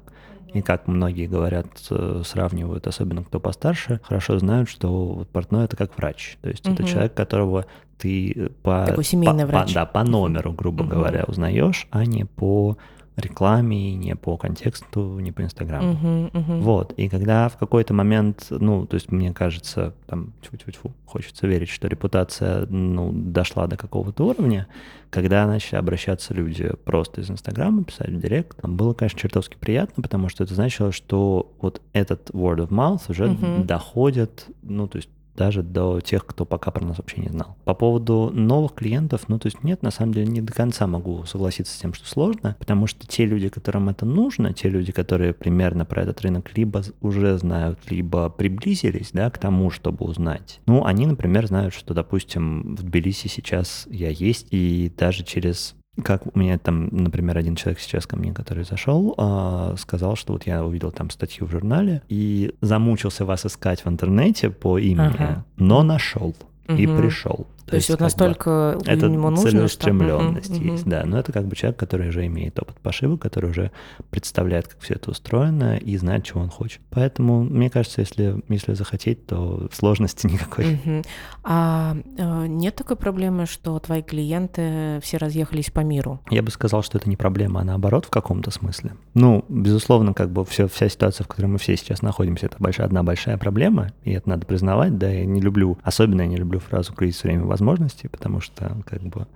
[0.54, 5.98] и как многие говорят, э, сравнивают, особенно кто постарше, хорошо знают, что портной это как
[5.98, 6.38] врач.
[6.42, 6.76] То есть угу.
[6.76, 7.66] это человек, которого
[7.98, 9.70] ты по, Такой семейный по, врач.
[9.70, 10.92] По, да, по номеру, грубо угу.
[10.92, 12.78] говоря, узнаешь, а не по
[13.16, 15.94] рекламе, не по контексту, не по Инстаграму.
[15.94, 16.60] Uh-huh, uh-huh.
[16.62, 16.94] Вот.
[16.94, 21.88] И когда в какой-то момент, ну, то есть мне кажется, там, тьфу-тьфу-тьфу, хочется верить, что
[21.88, 24.68] репутация, ну, дошла до какого-то уровня,
[25.10, 30.02] когда начали обращаться люди просто из Инстаграма, писать в директ, там было, конечно, чертовски приятно,
[30.02, 33.64] потому что это значило, что вот этот word of mouth уже uh-huh.
[33.64, 37.58] доходит, ну, то есть даже до тех, кто пока про нас вообще не знал.
[37.66, 41.26] По поводу новых клиентов, ну, то есть нет, на самом деле не до конца могу
[41.26, 45.34] согласиться с тем, что сложно, потому что те люди, которым это нужно, те люди, которые
[45.34, 50.86] примерно про этот рынок либо уже знают, либо приблизились, да, к тому, чтобы узнать, ну,
[50.86, 56.40] они, например, знают, что, допустим, в Тбилиси сейчас я есть, и даже через как у
[56.40, 60.66] меня там, например, один человек сейчас ко мне, который зашел, э, сказал, что вот я
[60.66, 65.46] увидел там статью в журнале и замучился вас искать в интернете по имени, ага.
[65.58, 66.36] но нашел
[66.68, 66.78] угу.
[66.78, 67.48] и пришел.
[67.66, 70.64] То, То есть, вот настолько бы, это ему нужно, целеустремленность что...
[70.64, 71.04] есть, да.
[71.06, 73.72] Но это как бы человек, который уже имеет опыт пошива, который уже
[74.10, 76.82] представляет, как все это устроено и знает, чего он хочет.
[76.90, 80.74] Поэтому, мне кажется, если, если захотеть, то сложности никакой.
[80.74, 81.02] Угу.
[81.44, 86.20] А э, нет такой проблемы, что твои клиенты все разъехались по миру?
[86.30, 88.94] Я бы сказал, что это не проблема, а наоборот в каком-то смысле.
[89.14, 92.88] Ну, безусловно, как бы все, вся ситуация, в которой мы все сейчас находимся, это большая,
[92.88, 96.60] одна большая проблема, и это надо признавать, да, я не люблю, особенно я не люблю
[96.60, 99.28] фразу «кризис времени возможностей, потому что как бы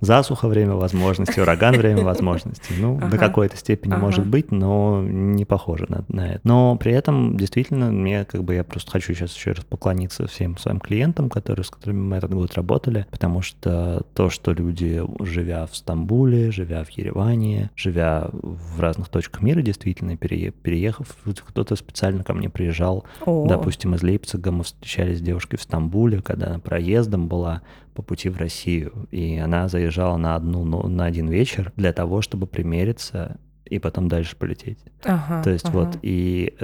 [0.00, 2.74] засуха время возможностей, ураган время возможностей.
[2.78, 3.08] Ну, ага.
[3.08, 4.02] до какой-то степени ага.
[4.02, 6.40] может быть, но не похоже на, на это.
[6.44, 10.56] Но при этом действительно мне как бы я просто хочу сейчас еще раз поклониться всем
[10.58, 15.66] своим клиентам, которые, с которыми мы этот год работали, потому что то, что люди, живя
[15.66, 21.16] в Стамбуле, живя в Ереване, живя в разных точках мира, действительно, переехав,
[21.48, 23.46] кто-то специально ко мне приезжал, О.
[23.46, 27.62] допустим, из Лейпцига мы встречались с девушкой в Стамбуле, когда она проездом была
[27.96, 32.22] по пути в Россию, и она заезжала на одну, ну, на один вечер для того,
[32.22, 34.78] чтобы примериться и потом дальше полететь.
[35.04, 35.78] Ага, То есть ага.
[35.78, 36.54] вот, и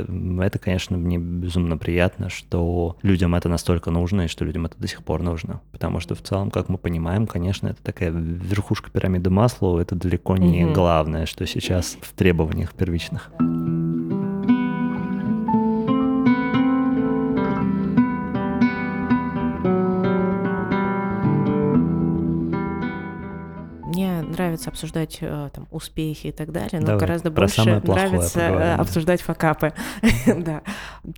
[0.40, 4.86] это, конечно, мне безумно приятно, что людям это настолько нужно, и что людям это до
[4.86, 5.60] сих пор нужно.
[5.72, 10.36] Потому что в целом, как мы понимаем, конечно, это такая верхушка пирамиды масла, это далеко
[10.36, 10.74] не угу.
[10.74, 13.30] главное, что сейчас в требованиях первичных.
[24.32, 28.80] Нравится обсуждать э, там, успехи и так далее, но Давай, гораздо больше нравится э, поговорим.
[28.80, 29.72] обсуждать факапы.
[30.26, 30.62] да.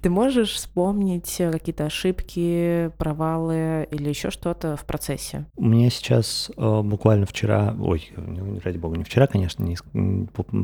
[0.00, 5.46] Ты можешь вспомнить какие-то ошибки, провалы или еще что-то в процессе?
[5.56, 8.10] У меня сейчас э, буквально вчера, ой,
[8.64, 9.76] ради бога, не вчера, конечно, не,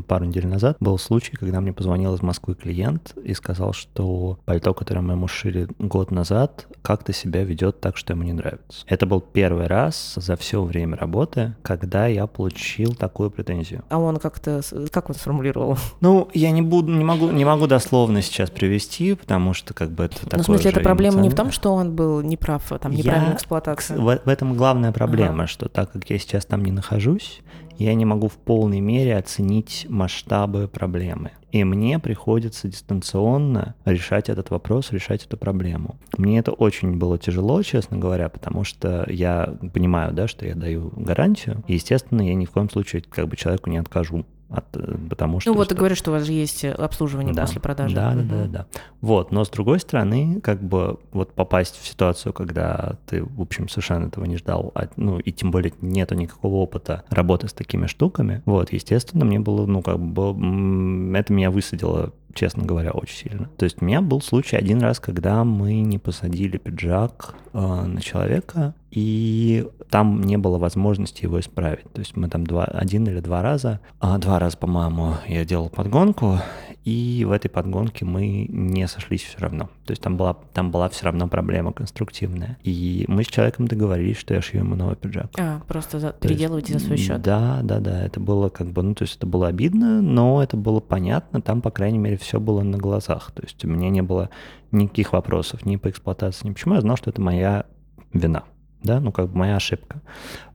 [0.03, 4.73] пару недель назад был случай, когда мне позвонил из Москвы клиент и сказал, что пальто,
[4.73, 8.85] которое мы ему шили год назад, как-то себя ведет так, что ему не нравится.
[8.87, 13.83] Это был первый раз за все время работы, когда я получил такую претензию.
[13.89, 15.77] А он как-то, как он сформулировал?
[16.01, 20.05] Ну, я не буду, не могу, не могу дословно сейчас привести, потому что как бы
[20.05, 22.91] это такое Ну, в смысле, это проблема не в том, что он был неправ, там,
[22.91, 23.97] неправильная эксплуатация?
[23.97, 25.47] В, в этом главная проблема, ага.
[25.47, 27.41] что так как я сейчас там не нахожусь,
[27.77, 31.31] я не могу в полной мере оценить масштабы проблемы.
[31.51, 35.97] И мне приходится дистанционно решать этот вопрос, решать эту проблему.
[36.17, 40.91] Мне это очень было тяжело, честно говоря, потому что я понимаю, да, что я даю
[40.95, 41.63] гарантию.
[41.67, 45.39] И, естественно, я ни в коем случае как бы человеку не откажу от, э, потому
[45.39, 45.51] что...
[45.51, 47.95] Ну вот ты говоришь, что у вас же есть обслуживание да, после продажи.
[47.95, 48.65] Да, да, да, да.
[48.99, 53.69] Вот, но с другой стороны, как бы вот попасть в ситуацию, когда ты, в общем,
[53.69, 57.87] совершенно этого не ждал, а, ну и тем более нету никакого опыта работы с такими
[57.87, 63.49] штуками, вот, естественно, мне было, ну как бы, это меня высадило честно говоря, очень сильно.
[63.57, 68.01] То есть у меня был случай один раз, когда мы не посадили пиджак э, на
[68.01, 71.91] человека, и там не было возможности его исправить.
[71.93, 75.69] То есть мы там два, один или два раза, а, два раза, по-моему, я делал
[75.69, 76.39] подгонку,
[76.83, 79.69] и в этой подгонке мы не сошлись все равно.
[79.85, 82.57] То есть там была, там была все равно проблема конструктивная.
[82.63, 85.31] И мы с человеком договорились, что я шью ему новый пиджак.
[85.37, 87.21] А, просто за, переделываете есть, за свой счет.
[87.21, 88.03] Да, да, да.
[88.03, 91.41] Это было как бы, ну, то есть это было обидно, но это было понятно.
[91.41, 93.31] Там, по крайней мере, все было на глазах.
[93.31, 94.29] То есть у меня не было
[94.71, 96.75] никаких вопросов ни по эксплуатации, ни почему.
[96.75, 97.65] Я знал, что это моя
[98.13, 98.43] вина
[98.83, 100.01] да, ну как бы моя ошибка.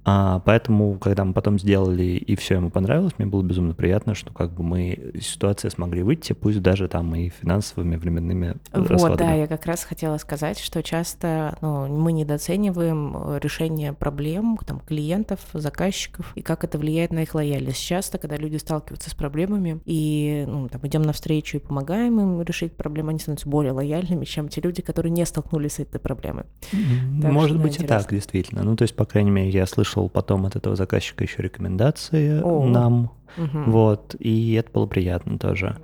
[0.08, 4.32] А, поэтому, когда мы потом сделали и все ему понравилось, мне было безумно приятно, что
[4.32, 9.18] как бы мы из ситуации смогли выйти, пусть даже там и финансовыми временными Вот, расходами.
[9.18, 15.40] да, я как раз хотела сказать, что часто ну, мы недооцениваем решение проблем там, клиентов,
[15.52, 17.84] заказчиков и как это влияет на их лояльность.
[17.84, 22.76] Часто, когда люди сталкиваются с проблемами и ну, там, идем навстречу и помогаем им решить
[22.76, 26.44] проблему, они становятся более лояльными, чем те люди, которые не столкнулись с этой проблемой.
[26.72, 28.62] Может быть и так, действительно.
[28.62, 32.66] Ну, то есть, по крайней мере, я слышал потом от этого заказчика еще рекомендации О.
[32.66, 33.10] нам.
[33.36, 33.70] Угу.
[33.70, 35.76] Вот, и это было приятно тоже.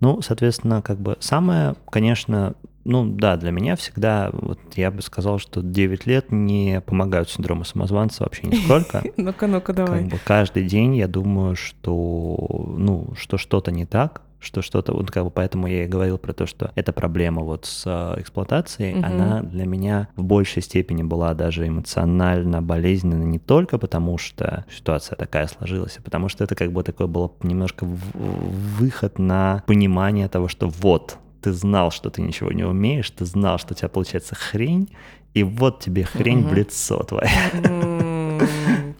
[0.00, 2.54] Ну, соответственно, как бы самое, конечно,
[2.84, 7.64] ну да, для меня всегда, вот я бы сказал, что 9 лет не помогают синдрому
[7.64, 9.02] самозванца вообще нисколько.
[9.16, 10.00] Ну-ка, ну-ка, давай.
[10.00, 15.10] Как бы каждый день я думаю, что, ну, что что-то не так, что что-то, вот
[15.10, 18.98] как бы поэтому я и говорил про то, что эта проблема вот с э, эксплуатацией,
[18.98, 19.06] угу.
[19.06, 25.16] она для меня в большей степени была даже эмоционально болезненна не только потому, что ситуация
[25.16, 30.48] такая сложилась, а потому что это как бы такой был немножко выход на понимание того,
[30.48, 34.34] что вот, ты знал, что ты ничего не умеешь, ты знал, что у тебя получается
[34.34, 34.88] хрень,
[35.34, 36.48] и вот тебе хрень угу.
[36.48, 37.28] в лицо твое.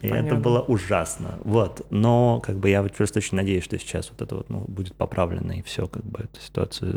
[0.01, 1.39] И это было ужасно.
[1.43, 1.85] Вот.
[1.89, 4.95] Но как бы я вот просто очень надеюсь, что сейчас вот это вот ну, будет
[4.95, 6.91] поправлено, и все, как бы эта ситуация,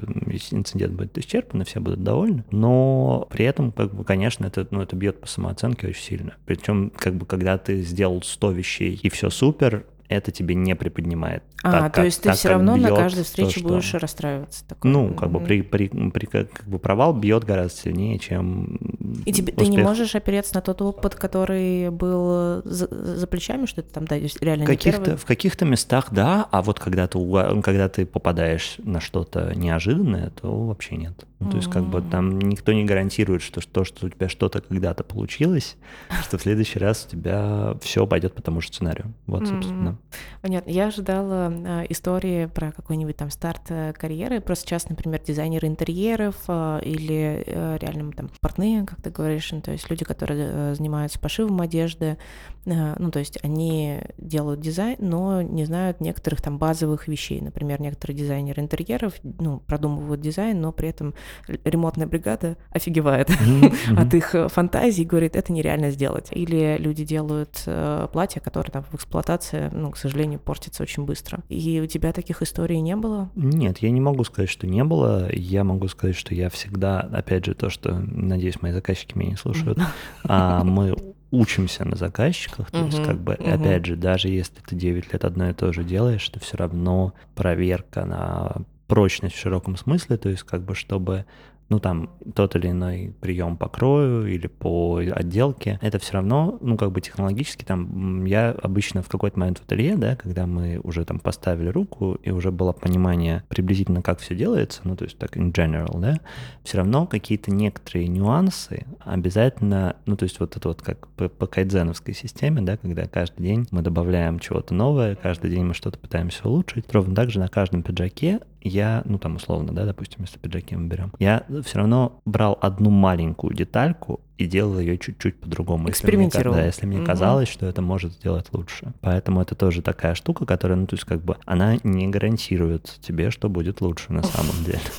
[0.50, 2.44] инцидент будет исчерпан, и все будут довольны.
[2.50, 6.34] Но при этом, как бы, конечно, это, ну, это бьет по самооценке очень сильно.
[6.46, 11.42] Причем, как бы, когда ты сделал 100 вещей и все супер, это тебе не приподнимает.
[11.62, 14.64] А, так, то есть ты все равно на каждой встрече то, будешь расстраиваться.
[14.66, 14.90] Такой.
[14.90, 18.78] Ну, как бы при, при, при как бы провал бьет гораздо сильнее, чем
[19.24, 23.80] И тебе, ты не можешь опереться на тот опыт, который был за, за плечами, что
[23.80, 27.18] это там, да, реально каких не В каких-то местах, да, а вот когда ты,
[27.62, 31.26] когда ты попадаешь на что-то неожиданное, то вообще нет.
[31.38, 34.60] Ну, то есть как бы там никто не гарантирует, что то, что у тебя что-то
[34.60, 35.76] когда-то получилось,
[36.22, 39.12] что в следующий раз у тебя все пойдет по тому же сценарию.
[39.26, 39.98] Вот, собственно.
[40.40, 40.70] Понятно.
[40.70, 41.51] Я ожидала
[41.90, 44.40] истории про какой-нибудь там старт э, карьеры.
[44.40, 49.60] Просто сейчас, например, дизайнеры интерьеров э, или э, реально там портные, как ты говоришь, ну,
[49.60, 52.18] то есть люди, которые э, занимаются пошивом одежды,
[52.64, 57.40] э, ну, то есть они делают дизайн, но не знают некоторых там базовых вещей.
[57.40, 61.14] Например, некоторые дизайнеры интерьеров, ну, продумывают дизайн, но при этом
[61.46, 63.30] ремонтная бригада офигевает
[63.96, 66.28] от их э, фантазий, говорит, это нереально сделать.
[66.32, 71.41] Или люди делают э, платья, которые там в эксплуатации, ну, к сожалению, портятся очень быстро.
[71.48, 73.30] И у тебя таких историй не было?
[73.34, 75.30] Нет, я не могу сказать, что не было.
[75.32, 79.36] Я могу сказать, что я всегда, опять же, то, что, надеюсь, мои заказчики меня не
[79.36, 79.78] слушают,
[80.24, 80.94] а мы
[81.30, 85.48] учимся на заказчиках, то есть как бы, опять же, даже если ты 9 лет одно
[85.48, 90.42] и то же делаешь, то все равно проверка на прочность в широком смысле, то есть
[90.42, 91.24] как бы чтобы
[91.72, 96.76] ну там тот или иной прием по крою или по отделке, это все равно, ну
[96.76, 101.06] как бы технологически там я обычно в какой-то момент в ателье, да, когда мы уже
[101.06, 105.34] там поставили руку и уже было понимание приблизительно как все делается, ну то есть так
[105.38, 106.18] in general, да,
[106.62, 111.46] все равно какие-то некоторые нюансы обязательно, ну то есть вот это вот как по, по
[111.46, 116.46] кайдзеновской системе, да, когда каждый день мы добавляем чего-то новое, каждый день мы что-то пытаемся
[116.46, 120.76] улучшить, ровно так же на каждом пиджаке я, ну там условно, да, допустим, если пиджаки
[120.76, 125.88] мы берем, я все равно брал одну маленькую детальку и делал ее чуть-чуть по-другому.
[125.88, 126.56] Экспериментировал.
[126.56, 127.06] Если мне, да, если мне угу.
[127.06, 128.92] казалось, что это может сделать лучше.
[129.00, 133.30] Поэтому это тоже такая штука, которая, ну, то есть как бы, она не гарантирует тебе,
[133.30, 134.80] что будет лучше на самом деле.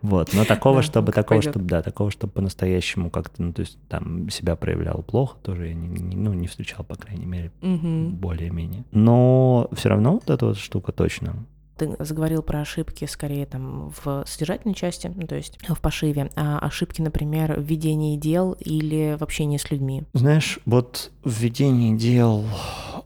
[0.00, 4.30] Вот, но такого, чтобы, такого, чтобы, да, такого, чтобы по-настоящему как-то, ну, то есть там
[4.30, 8.84] себя проявлял плохо, тоже я не, ну, не встречал, по крайней мере, более-менее.
[8.92, 11.34] Но все равно вот эта вот штука точно
[11.76, 16.58] ты заговорил про ошибки скорее там в содержательной части, ну, то есть в пошиве, а
[16.58, 20.04] ошибки, например, в ведении дел или в общении с людьми.
[20.12, 22.44] Знаешь, вот в ведении дел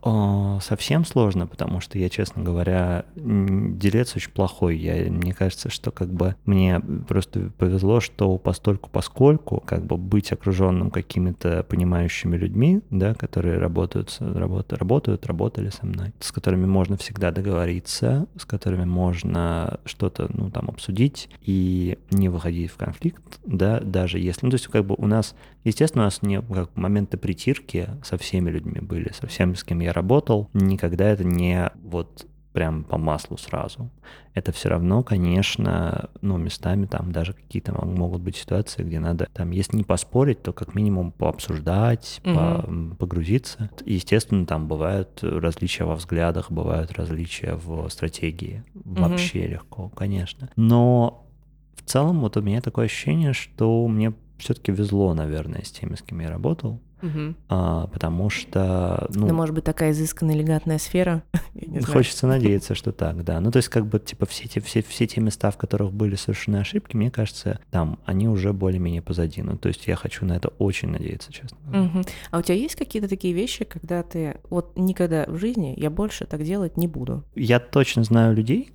[0.05, 4.77] э, совсем сложно, потому что я, честно говоря, делец очень плохой.
[4.77, 10.33] Я, мне кажется, что как бы мне просто повезло, что постольку поскольку как бы быть
[10.33, 16.97] окруженным какими-то понимающими людьми, да, которые работают, работают, работают, работали со мной, с которыми можно
[16.97, 23.41] всегда договориться, с которыми которыми можно что-то, ну, там, обсудить и не выходить в конфликт,
[23.47, 26.77] да, даже если, ну, то есть, как бы у нас, естественно, у нас не как
[26.77, 31.73] моменты притирки со всеми людьми были, со всеми, с кем я работал, никогда это не
[31.83, 33.91] вот прям по маслу сразу.
[34.35, 39.51] Это все равно, конечно, ну, местами там даже какие-то могут быть ситуации, где надо, там,
[39.51, 42.35] если не поспорить, то как минимум пообсуждать, угу.
[42.35, 43.71] по, погрузиться.
[43.85, 48.65] Естественно, там бывают различия во взглядах, бывают различия в стратегии.
[48.75, 49.49] Вообще угу.
[49.49, 50.51] легко, конечно.
[50.57, 51.27] Но
[51.75, 56.03] в целом вот у меня такое ощущение, что мне все-таки везло, наверное, с теми, с
[56.03, 56.81] кем я работал.
[57.03, 57.35] Угу.
[57.49, 59.09] А, потому что...
[59.15, 61.23] Ну, ну, может быть, такая изысканная элегантная сфера?
[61.87, 63.41] Хочется надеяться, что так, да.
[63.41, 66.15] Ну, то есть, как бы, типа, все те, все, все те места, в которых были
[66.15, 69.43] совершены ошибки, мне кажется, там, они уже более-менее позади.
[69.43, 72.03] Ну, то есть, я хочу на это очень надеяться, честно Угу.
[72.31, 74.37] А у тебя есть какие-то такие вещи, когда ты...
[74.49, 77.25] Вот никогда в жизни я больше так делать не буду?
[77.35, 78.73] Я точно знаю людей,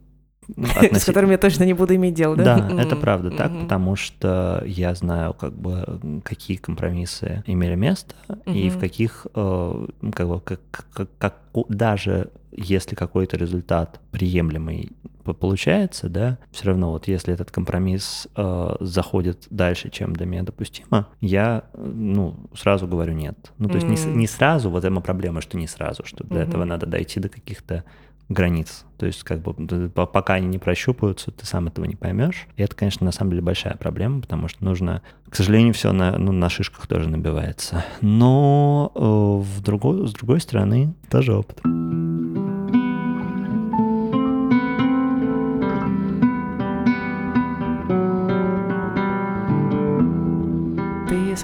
[0.57, 2.59] С которыми я точно не буду иметь дело, да?
[2.59, 8.69] Да, это правда так, потому что я знаю, как бы, какие компромиссы имели место, и
[8.69, 10.59] в каких, э, как бы, как,
[10.91, 11.35] как, как
[11.69, 14.91] даже если какой-то результат приемлемый
[15.33, 21.07] получается, да, все равно вот если этот компромисс э, заходит дальше, чем для меня допустимо,
[21.19, 23.51] я, ну, сразу говорю нет.
[23.57, 23.89] Ну, то mm-hmm.
[23.89, 26.47] есть не, не сразу, вот эта проблема, что не сразу, что для mm-hmm.
[26.47, 27.83] этого надо дойти до каких-то
[28.29, 28.85] границ.
[28.97, 32.47] То есть, как бы, пока они не прощупаются, ты сам этого не поймешь.
[32.55, 36.17] И это, конечно, на самом деле большая проблема, потому что нужно, к сожалению, все на,
[36.17, 37.83] ну, на шишках тоже набивается.
[38.01, 41.61] Но э, в другой, с другой стороны, тоже опыт.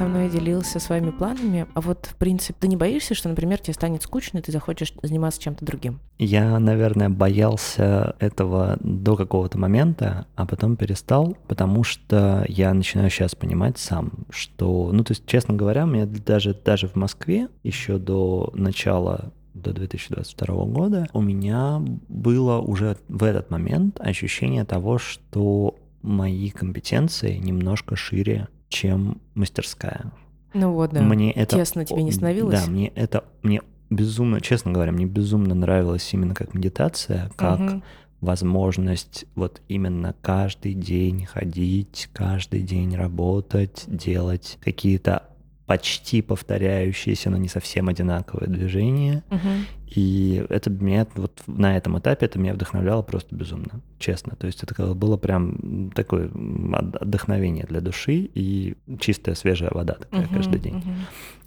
[0.02, 3.76] Со мной делился своими планами, а вот, в принципе, ты не боишься, что, например, тебе
[3.76, 6.00] станет скучно, и ты захочешь заниматься чем-то другим?
[6.18, 13.36] Я, наверное, боялся этого до какого-то момента, а потом перестал, потому что я начинаю сейчас
[13.36, 18.50] понимать сам, что, ну, то есть, честно говоря, мне даже, даже в Москве еще до
[18.56, 26.50] начала до 2022 года, у меня было уже в этот момент ощущение того, что мои
[26.50, 30.12] компетенции немножко шире, чем мастерская.
[30.54, 31.02] Ну вот, да.
[31.02, 31.58] Мне это...
[31.58, 32.66] Тесно тебе не становилось?
[32.66, 33.24] Да, мне это...
[33.44, 37.84] Мне безумно, честно говоря, мне безумно нравилось именно как медитация, как угу.
[38.22, 45.28] возможность вот именно каждый день ходить, каждый день работать, делать какие-то
[45.72, 49.24] почти повторяющиеся, но не совсем одинаковые движения.
[49.32, 49.96] Угу.
[49.96, 54.36] И это меня вот на этом этапе это меня вдохновляло просто безумно, честно.
[54.36, 60.36] То есть это было прям такое вдохновение для души и чистая свежая вода такая угу,
[60.36, 60.80] каждый день.
[60.80, 60.92] Угу.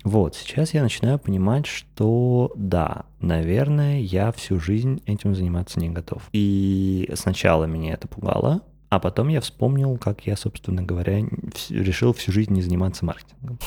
[0.04, 6.22] Вот, сейчас я начинаю понимать, что да, наверное, я всю жизнь этим заниматься не готов.
[6.32, 11.18] И сначала меня это пугало, а потом я вспомнил, как я, собственно говоря,
[11.68, 13.58] решил всю жизнь не заниматься маркетингом.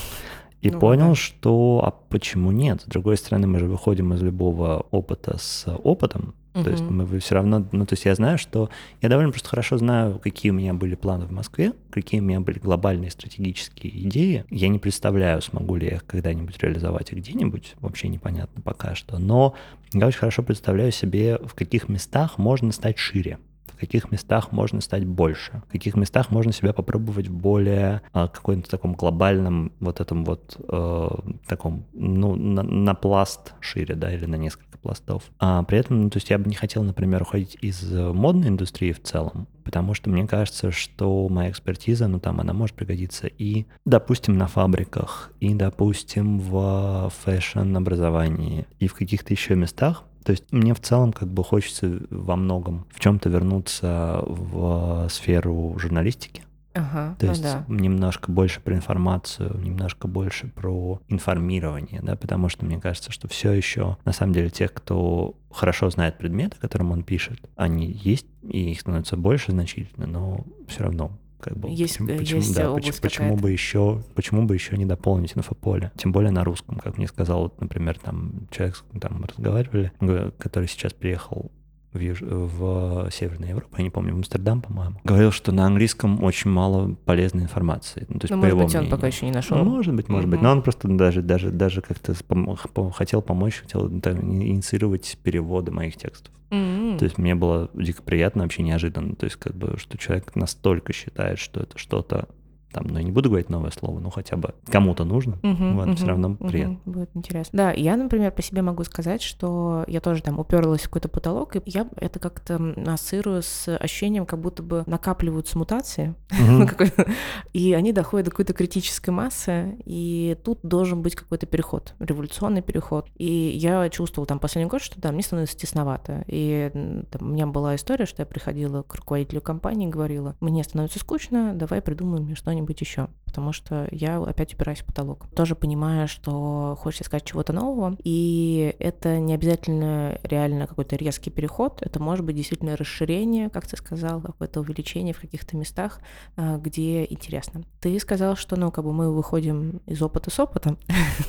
[0.60, 1.14] И ну, понял, да.
[1.14, 2.82] что а почему нет?
[2.82, 6.34] С другой стороны, мы же выходим из любого опыта с опытом.
[6.54, 6.64] Угу.
[6.64, 8.68] То есть мы все равно, ну то есть я знаю, что
[9.00, 12.40] я довольно просто хорошо знаю, какие у меня были планы в Москве, какие у меня
[12.40, 14.44] были глобальные стратегические идеи.
[14.50, 19.18] Я не представляю, смогу ли я их когда-нибудь реализовать и где-нибудь, вообще непонятно пока что.
[19.18, 19.54] Но
[19.92, 23.38] я очень хорошо представляю себе, в каких местах можно стать шире
[23.78, 28.26] в каких местах можно стать больше, в каких местах можно себя попробовать в более а,
[28.26, 31.08] каком-то таком глобальном вот этом вот э,
[31.46, 35.22] таком, ну, на, на пласт шире, да, или на несколько пластов.
[35.38, 38.90] А при этом, ну, то есть я бы не хотел, например, уходить из модной индустрии
[38.90, 43.66] в целом, потому что мне кажется, что моя экспертиза, ну, там, она может пригодиться и,
[43.84, 50.74] допустим, на фабриках, и, допустим, в фэшн-образовании, и в каких-то еще местах, то есть мне
[50.74, 56.42] в целом как бы хочется во многом в чем-то вернуться в сферу журналистики.
[56.74, 57.64] Ага, То ну есть да.
[57.66, 63.52] немножко больше про информацию, немножко больше про информирование, да, потому что мне кажется, что все
[63.52, 68.26] еще, на самом деле, тех, кто хорошо знает предмет, о котором он пишет, они есть,
[68.42, 71.10] и их становится больше значительно, но все равно
[71.40, 74.84] как бы, есть, почему, почему, есть да, почему, почему бы еще, почему бы еще не
[74.84, 79.92] дополнить инфополе, тем более на русском, как мне сказал, вот, например, там человек, там разговаривали,
[80.38, 81.50] который сейчас приехал
[81.92, 82.20] в, Юж...
[82.20, 86.94] в Северной Европе, я не помню, в Амстердам, по-моему, говорил, что на английском очень мало
[87.04, 88.06] полезной информации.
[88.08, 88.90] Ну, то есть, ну, по может его быть, мнению.
[88.92, 89.58] он пока еще не нашел.
[89.58, 90.32] Ну, может быть, может угу.
[90.32, 90.42] быть.
[90.42, 95.96] Но он просто даже, даже, даже как-то пом- хотел помочь, хотел там, инициировать переводы моих
[95.96, 96.32] текстов.
[96.50, 96.98] Mm-hmm.
[96.98, 99.14] То есть мне было дико приятно, вообще неожиданно.
[99.14, 102.28] То есть как бы, что человек настолько считает, что это что-то
[102.72, 105.88] там, ну, я не буду говорить новое слово, но хотя бы кому-то нужно, uh-huh, вот,
[105.88, 106.78] uh-huh, все равно приятно.
[106.84, 107.56] Будет интересно.
[107.56, 111.56] Да, я, например, по себе могу сказать, что я тоже там уперлась в какой-то потолок,
[111.56, 117.08] и я это как-то ассоциирую с ощущением, как будто бы накапливаются мутации, uh-huh.
[117.52, 123.08] и они доходят до какой-то критической массы, и тут должен быть какой-то переход, революционный переход.
[123.16, 126.24] И я чувствовала там последний год, что да, мне становится тесновато.
[126.26, 126.70] И
[127.10, 130.98] там, у меня была история, что я приходила к руководителю компании и говорила, мне становится
[130.98, 135.26] скучно, давай придумаем что-нибудь что-нибудь еще, потому что я опять упираюсь в потолок.
[135.34, 141.80] Тоже понимаю, что хочется искать чего-то нового, и это не обязательно реально какой-то резкий переход,
[141.82, 146.00] это может быть действительно расширение, как ты сказал, какое-то увеличение в каких-то местах,
[146.36, 147.62] а, где интересно.
[147.80, 150.78] Ты сказал, что, ну, как бы мы выходим из опыта с опытом.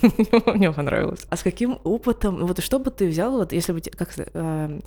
[0.45, 1.25] Мне понравилось.
[1.29, 2.45] А с каким опытом?
[2.45, 4.79] Вот что бы ты взял, вот если бы, как а,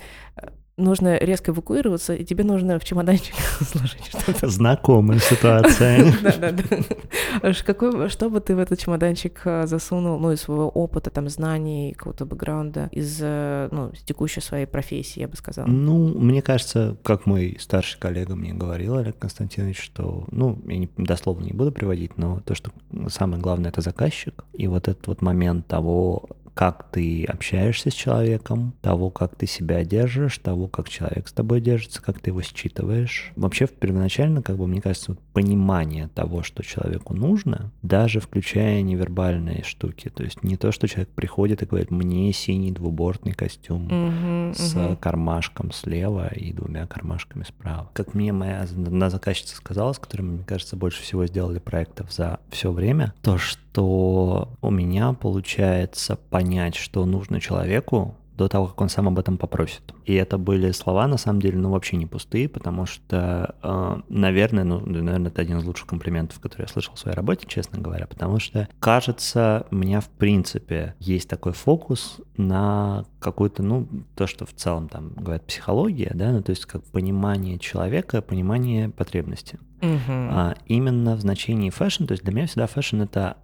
[0.76, 4.48] нужно резко эвакуироваться, и тебе нужно в чемоданчик сложить что-то.
[4.48, 6.12] Знакомая ситуация.
[6.22, 7.52] Да-да-да.
[7.52, 12.24] Что бы ты в этот чемоданчик а, засунул, ну, из своего опыта, там, знаний, какого-то
[12.24, 15.66] бэкграунда, из, э, ну, текущей своей профессии, я бы сказала?
[15.66, 20.90] Ну, мне кажется, как мой старший коллега мне говорил, Олег Константинович, что, ну, я не,
[20.96, 22.70] дословно не буду приводить, но то, что
[23.08, 28.74] самое главное— это заказчик, и вот этот вот момент того, как ты общаешься с человеком,
[28.82, 33.32] того, как ты себя держишь, того, как человек с тобой держится, как ты его считываешь.
[33.36, 40.10] Вообще, первоначально, как бы, мне кажется, понимание того, что человеку нужно, даже включая невербальные штуки.
[40.10, 44.74] То есть не то, что человек приходит и говорит, мне синий двубортный костюм uh-huh, с
[44.74, 44.96] uh-huh.
[44.96, 47.90] кармашком слева и двумя кармашками справа.
[47.94, 52.40] Как мне моя одна заказчица сказала, с которой, мне кажется, больше всего сделали проектов за
[52.50, 58.80] все время, то, что у меня получается понять понять, что нужно человеку до того, как
[58.80, 59.82] он сам об этом попросит.
[60.06, 64.64] И это были слова, на самом деле, ну, вообще не пустые, потому что, э, наверное,
[64.64, 68.06] ну, наверное, это один из лучших комплиментов, который я слышал в своей работе, честно говоря,
[68.06, 73.86] потому что, кажется, у меня, в принципе, есть такой фокус на какую-то, ну,
[74.16, 78.88] то, что в целом там говорят психология, да, ну, то есть как понимание человека, понимание
[78.88, 79.60] потребности.
[79.82, 80.08] Угу.
[80.08, 83.36] А именно в значении фэшн, то есть для меня всегда фэшн— это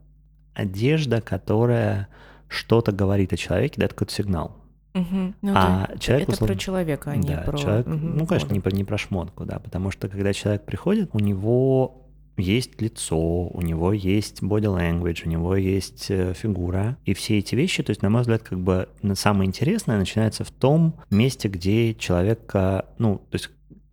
[0.55, 2.09] одежда, которая
[2.49, 4.57] что-то говорит о человеке, дает какой-то сигнал.
[4.95, 5.35] Мгм.
[5.43, 7.59] Ну, А это, человек, это условно- про человека, а не Да, про...
[7.59, 11.11] человек, мгм, ну, конечно, не про, не про шмотку, да, потому что когда человек приходит,
[11.13, 12.05] у него
[12.37, 17.55] есть лицо, у него есть body language, у него есть э, фигура, и все эти
[17.55, 21.95] вещи, то есть, на мой взгляд, как бы самое интересное начинается в том месте, где
[21.95, 23.51] человека, ну, то есть,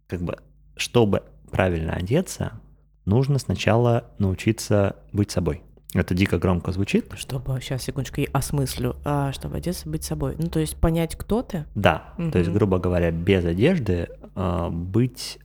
[0.08, 0.38] как бы,
[0.78, 2.54] чтобы правильно одеться,
[3.06, 5.62] нужно сначала научиться быть собой.
[5.96, 10.36] Это дико громко звучит, Чтобы, сейчас, секундочку, я осмыслю, а, чтобы одеться, быть собой.
[10.38, 11.64] Ну, то есть понять, кто ты.
[11.74, 15.40] Да, то есть, грубо говоря, без одежды э, быть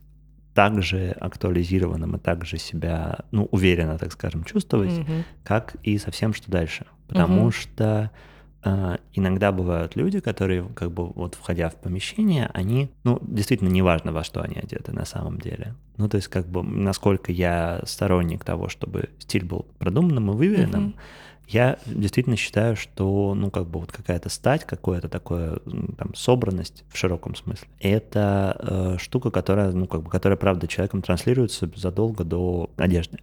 [0.53, 5.23] также актуализированным и также себя, ну, уверенно, так скажем, чувствовать, Мгм.
[5.45, 6.85] как и со всем, что дальше.
[7.07, 7.51] Потому Мгм.
[7.53, 8.11] что
[9.13, 14.23] иногда бывают люди, которые, как бы, вот входя в помещение, они, ну, действительно, неважно, во
[14.23, 15.75] что они одеты на самом деле.
[15.97, 20.95] Ну, то есть, как бы, насколько я сторонник того, чтобы стиль был продуманным и выверенным,
[21.47, 26.85] я действительно считаю, что, ну, как бы вот какая-то стать, какое-то такое, м, там, собранность
[26.89, 32.23] в широком смысле, это э, штука, которая, ну, как бы, которая, правда, человеком транслируется задолго
[32.23, 33.17] до одежды.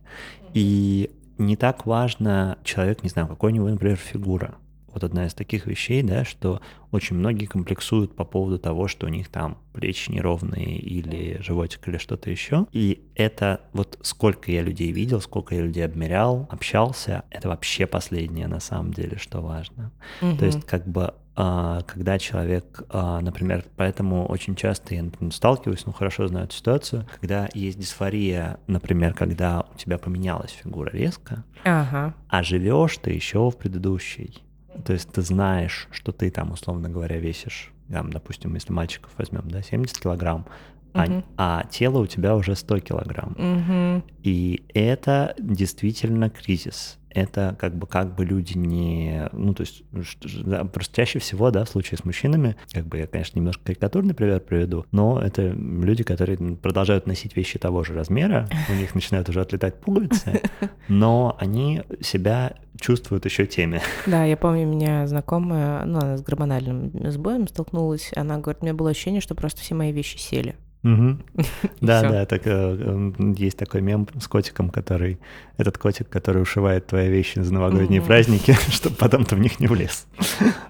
[0.53, 4.57] И не так важно человек, не знаю, какой у него, например, фигура.
[4.93, 6.61] Вот одна из таких вещей, да, что
[6.91, 11.99] очень многие комплексуют по поводу того, что у них там плечи неровные или животик или
[11.99, 12.67] что-то еще.
[12.73, 18.49] И это вот сколько я людей видел, сколько я людей обмерял, общался, это вообще последнее
[18.49, 19.93] на самом деле, что важно.
[20.21, 20.45] То Мгм.
[20.45, 25.93] есть как бы а, когда человек, а, например, поэтому очень часто я например, сталкиваюсь, ну
[25.93, 32.15] хорошо знаю эту ситуацию, когда есть дисфория, например, когда у тебя поменялась фигура резко, Ага.
[32.29, 34.39] а живешь ты еще в предыдущей.
[34.85, 39.49] То есть ты знаешь, что ты там, условно говоря, весишь, там, допустим, если мальчиков возьмем,
[39.51, 40.47] да, 70 килограмм,
[40.95, 41.25] а, Мгм.
[41.37, 43.35] а тело у тебя уже 100 килограмм.
[43.39, 44.03] Мгм.
[44.23, 46.98] И это действительно кризис.
[47.11, 49.29] Это как бы как бы люди не...
[49.33, 52.99] Ну, то есть, же, да, просто чаще всего, да, в случае с мужчинами, как бы
[52.99, 57.95] я, конечно, немножко карикатурный пример приведу, но это люди, которые продолжают носить вещи того же
[57.95, 60.43] размера, у них начинают уже отлетать пуговицы,
[60.89, 63.81] но они себя чувствуют еще теми.
[64.07, 68.75] Да, я помню, меня знакомая, ну, она с гормональным сбоем столкнулась, она говорит, у меня
[68.75, 70.57] было ощущение, что просто все мои вещи сели.
[71.81, 75.19] Да, да, так э, э, есть такой мем с котиком, который
[75.57, 79.67] этот котик, который ушивает твои вещи за новогодние праздники, чтобы потом ты в них не
[79.67, 80.07] влез.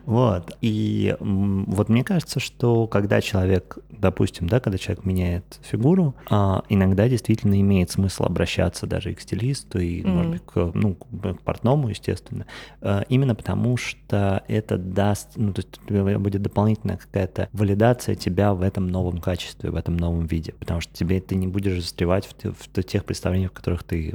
[0.06, 0.56] Вот.
[0.62, 6.62] И м, вот мне кажется, что когда человек, допустим, да, когда человек меняет фигуру, а,
[6.70, 11.42] иногда действительно имеет смысл обращаться даже и к стилисту, и, может быть, к, ну, к
[11.44, 12.46] портному, естественно,
[12.80, 18.62] А, именно потому что это даст, ну, то есть будет дополнительная какая-то валидация тебя в
[18.62, 22.52] этом новом качестве, в этом новом виде, потому что тебе ты не будешь застревать в,
[22.52, 24.14] в тех представлениях, в которых ты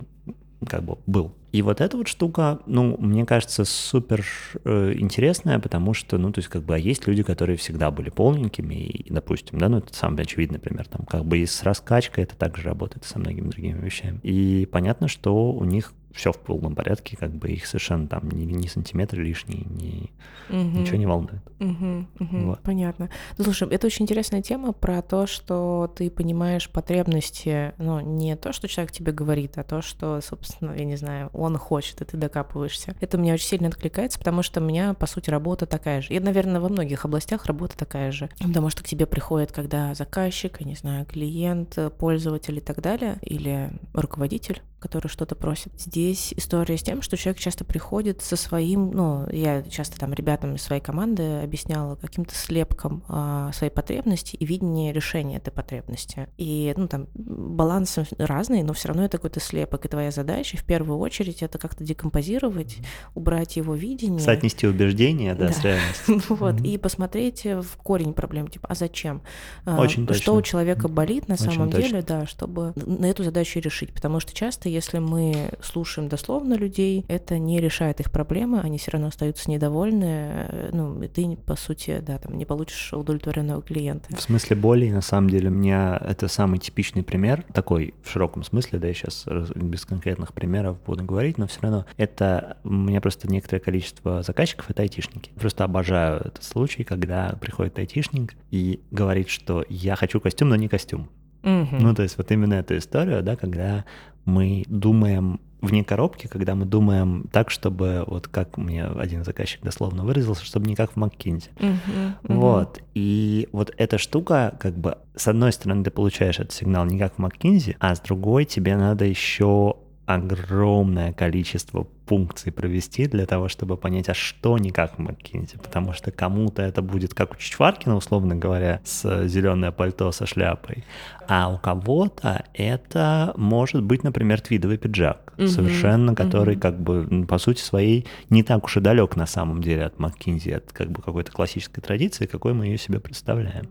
[0.67, 1.33] как бы был.
[1.51, 4.25] И вот эта вот штука, ну, мне кажется, супер
[4.65, 8.09] э, интересная, потому что, ну, то есть, как бы, а есть люди, которые всегда были
[8.09, 12.23] полненькими, и, допустим, да, ну, это самый очевидный пример, там, как бы и с раскачкой
[12.23, 14.19] это также работает, со многими другими вещами.
[14.23, 18.45] И понятно, что у них все в полном порядке, как бы их совершенно там ни,
[18.45, 20.11] ни сантиметр лишний, ни,
[20.49, 20.81] Мгм.
[20.81, 21.41] ничего не волнует.
[21.59, 22.59] Мгм, мгм, Вот.
[22.61, 23.09] Понятно.
[23.37, 28.53] Ну, Слушай, это очень интересная тема про то, что ты понимаешь потребности, ну, не то,
[28.53, 32.17] что человек тебе говорит, а то, что, собственно, я не знаю, он хочет, и ты
[32.17, 32.95] докапываешься.
[33.01, 36.13] Это мне очень сильно откликается, потому что у меня, по сути, работа такая же.
[36.13, 38.29] И, наверное, во многих областях работа такая же.
[38.39, 43.17] Потому что к тебе приходит, когда заказчик, я не знаю, клиент, пользователь и так далее,
[43.21, 45.71] или руководитель, который что-то просит.
[45.77, 50.55] Здесь история с тем, что человек часто приходит со своим, ну, я часто там ребятам
[50.55, 56.27] из своей команды объясняла каким-то слепком а, своей потребности и видение решения этой потребности.
[56.37, 59.85] И, ну, там, баланс разный, но все равно это какой-то слепок.
[59.85, 62.79] И твоя задача в первую очередь это как-то декомпозировать,
[63.15, 64.19] убрать его видение.
[64.19, 65.53] Соотнести убеждения, да, Да.
[65.53, 66.21] с реальностью.
[66.43, 69.21] Вот, и посмотреть э, в корень проблем, типа, а зачем?
[69.63, 73.93] А, Очень Что у человека болит на самом деле, да, чтобы на эту задачу решить.
[73.93, 78.91] Потому что часто, если мы слушаем дословно людей, это не решает их проблемы, они все
[78.91, 84.15] равно остаются недовольны, э, ну, и ты, по сути, да, там, не получишь удовлетворенного клиента.
[84.15, 88.43] В смысле боли, на самом деле, у меня это самый типичный пример, такой в широком
[88.43, 93.01] смысле, да, я сейчас без конкретных примеров буду говорить, но все равно это у меня
[93.01, 95.31] просто некоторое количество заказчиков это айтишники.
[95.35, 100.67] Просто обожаю этот случай, когда приходит айтишник и говорит, что я хочу костюм, но не
[100.67, 101.09] костюм.
[101.43, 101.77] Мгм.
[101.79, 103.83] Ну, то есть вот именно эту историю, да, когда
[104.25, 110.03] мы думаем вне коробки, когда мы думаем так, чтобы, вот как мне один заказчик дословно
[110.03, 111.51] выразился, чтобы не как в Маккинзи.
[111.57, 112.39] Мгм, мгм.
[112.39, 112.81] Вот.
[112.93, 117.15] И вот эта штука, как бы, с одной стороны, ты получаешь этот сигнал не как
[117.15, 123.77] в Маккинзи, а с другой тебе надо еще огромное количество функций провести для того, чтобы
[123.77, 128.35] понять, а что не как McKinsey, потому что кому-то это будет как у Чичваркина, условно
[128.35, 130.83] говоря, с зеленое пальто со шляпой,
[131.27, 135.47] а у кого-то это может быть, например, твидовый пиджак, mm-hmm.
[135.47, 136.59] совершенно, который mm-hmm.
[136.59, 140.55] как бы по сути своей не так уж и далек на самом деле от McKinsey,
[140.55, 143.67] от как бы какой-то классической традиции, какой мы ее себе представляем.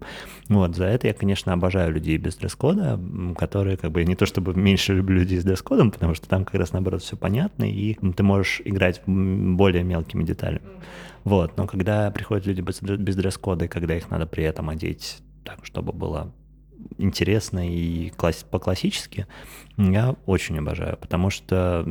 [0.48, 3.00] Вот, за это я, конечно, обожаю людей без дресс-кода,
[3.36, 6.54] которые как бы не то чтобы меньше люблю людей с дресс-кодом, потому что там как
[6.54, 10.66] раз наоборот все понятно, и ты можешь играть более мелкими деталями.
[11.24, 15.18] Вот, но когда приходят люди без, без дресс-кода, и когда их надо при этом одеть
[15.44, 16.32] так, чтобы было
[16.98, 19.26] интересно и класс, по-классически,
[19.78, 21.84] я очень обожаю, потому что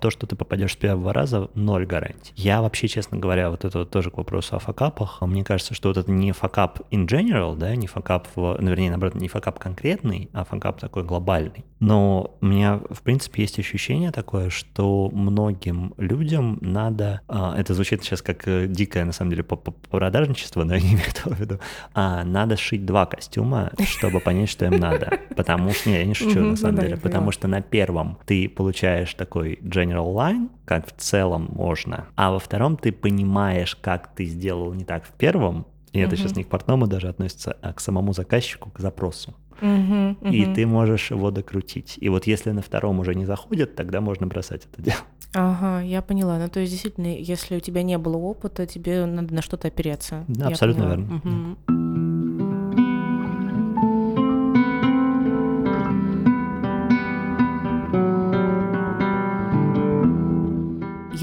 [0.00, 2.32] то, что ты попадешь с первого раза, ноль гарантий.
[2.36, 5.88] Я вообще, честно говоря, вот это вот тоже к вопросу о факапах, мне кажется, что
[5.88, 9.58] вот это не факап in general, да, не факап, в, ну, вернее, наоборот, не факап
[9.58, 11.64] конкретный, а факап такой глобальный.
[11.80, 18.02] Но у меня, в принципе, есть ощущение такое, что многим людям надо, а, это звучит
[18.02, 21.60] сейчас как э, дикое, на самом деле, продажничество, но я не имею в виду,
[21.92, 25.18] а надо шить два костюма, чтобы понять, что им надо.
[25.36, 29.12] Потому что, не, я не шучу, на самом деле, потому что на первом ты получаешь
[29.14, 34.72] такой general line, как в целом можно, а во втором ты понимаешь, как ты сделал
[34.74, 38.12] не так в первом, и это сейчас не к портному даже относится, а к самому
[38.12, 39.34] заказчику, к запросу.
[39.60, 40.30] Uh-huh, uh-huh.
[40.32, 41.96] И ты можешь его докрутить.
[42.00, 44.98] И вот если на втором уже не заходит, тогда можно бросать это дело.
[45.34, 46.38] Ага, я поняла.
[46.38, 50.24] Ну, то есть, действительно, если у тебя не было опыта, тебе надо на что-то опереться.
[50.28, 50.96] Да, я абсолютно поняла.
[50.96, 51.56] верно.
[51.68, 52.03] Uh-huh.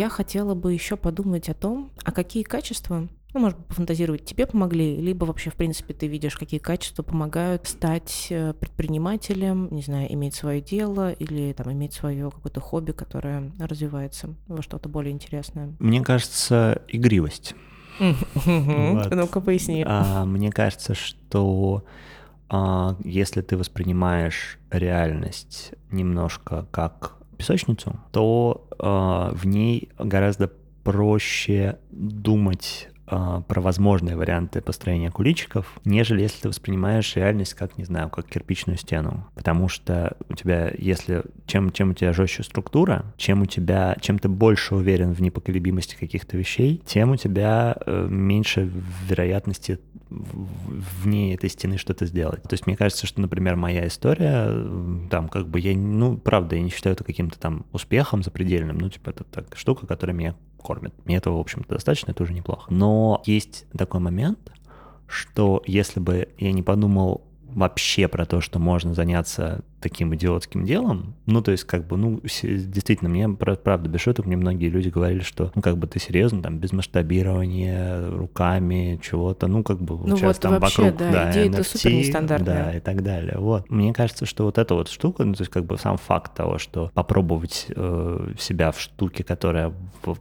[0.01, 4.47] Я хотела бы еще подумать о том, а какие качества, ну, может быть, пофантазировать, тебе
[4.47, 10.11] помогли, либо вообще, в принципе, ты видишь, какие качества помогают стать э, предпринимателем, не знаю,
[10.11, 15.75] иметь свое дело или там иметь свое какое-то хобби, которое развивается во что-то более интересное.
[15.77, 17.53] Мне кажется, игривость.
[17.99, 19.83] Ну-ка поясни.
[19.85, 21.85] А, мне кажется, что
[22.49, 30.51] а, если ты воспринимаешь реальность немножко как песочницу, то э, в ней гораздо
[30.83, 37.83] проще думать э, про возможные варианты построения куличиков, нежели если ты воспринимаешь реальность как, не
[37.83, 39.25] знаю, как кирпичную стену.
[39.35, 44.19] Потому что у тебя, если чем, чем у тебя жестче структура, чем у тебя, чем
[44.19, 48.71] ты больше уверен в непоколебимости каких-то вещей, тем у тебя э, меньше
[49.07, 49.79] вероятности
[50.11, 52.43] вне этой стены что-то сделать.
[52.43, 54.51] То есть мне кажется, что, например, моя история,
[55.09, 58.89] там, как бы я, ну, правда, я не считаю это каким-то там успехом запредельным, ну,
[58.89, 60.93] типа, это так, штука, которая меня кормит.
[61.05, 62.71] Мне этого, в общем-то, достаточно, это уже неплохо.
[62.71, 64.51] Но есть такой момент,
[65.07, 71.15] что если бы я не подумал вообще про то, что можно заняться таким идиотским делом.
[71.25, 75.21] Ну, то есть, как бы, ну, действительно, мне, правда, без шуток, мне многие люди говорили,
[75.21, 80.15] что, ну, как бы ты серьезно, там, без масштабирования, руками, чего-то, ну, как бы, ну,
[80.15, 82.63] вот там вообще, вокруг, да, да идея NFT, это супер нестандартная.
[82.65, 83.37] Да, и так далее.
[83.37, 83.69] Вот.
[83.69, 86.57] Мне кажется, что вот эта вот штука, ну, то есть, как бы сам факт того,
[86.57, 89.73] что попробовать э, себя в штуке, которая,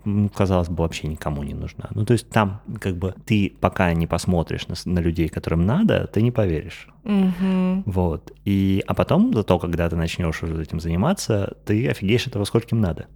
[0.04, 1.88] ну, казалось бы, вообще никому не нужна.
[1.94, 6.08] Ну, то есть, там, как бы, ты пока не посмотришь на, на людей, которым надо,
[6.12, 6.88] ты не поверишь.
[7.04, 7.82] Угу.
[7.86, 8.32] Вот.
[8.44, 13.06] И, а потом, зато когда ты начнешь уже этим заниматься, ты офигеешь этого скольким надо.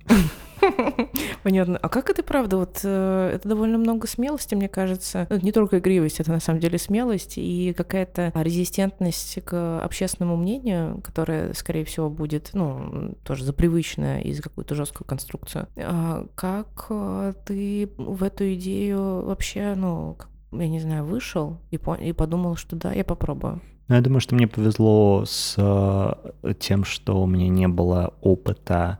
[1.43, 1.76] Понятно.
[1.76, 2.57] А как это правда?
[2.57, 5.26] Вот э, это довольно много смелости, мне кажется.
[5.28, 11.03] Ну, не только игривость, это на самом деле смелость и какая-то резистентность к общественному мнению,
[11.03, 15.68] которая, скорее всего, будет, ну, тоже запривычная из какую-то жесткую конструкцию.
[15.76, 20.16] А как э, ты в эту идею вообще, ну,
[20.53, 23.61] я не знаю, вышел и, по- и подумал, что да, я попробую?
[23.89, 28.99] Ну, я думаю, что мне повезло с э, тем, что у меня не было опыта,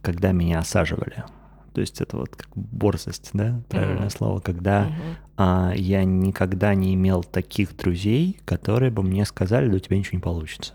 [0.00, 1.24] когда меня осаживали.
[1.74, 4.16] То есть это вот как борзость, да, правильное mm-hmm.
[4.16, 5.16] слово, когда mm-hmm.
[5.38, 10.18] а, я никогда не имел таких друзей, которые бы мне сказали, да у тебя ничего
[10.18, 10.74] не получится.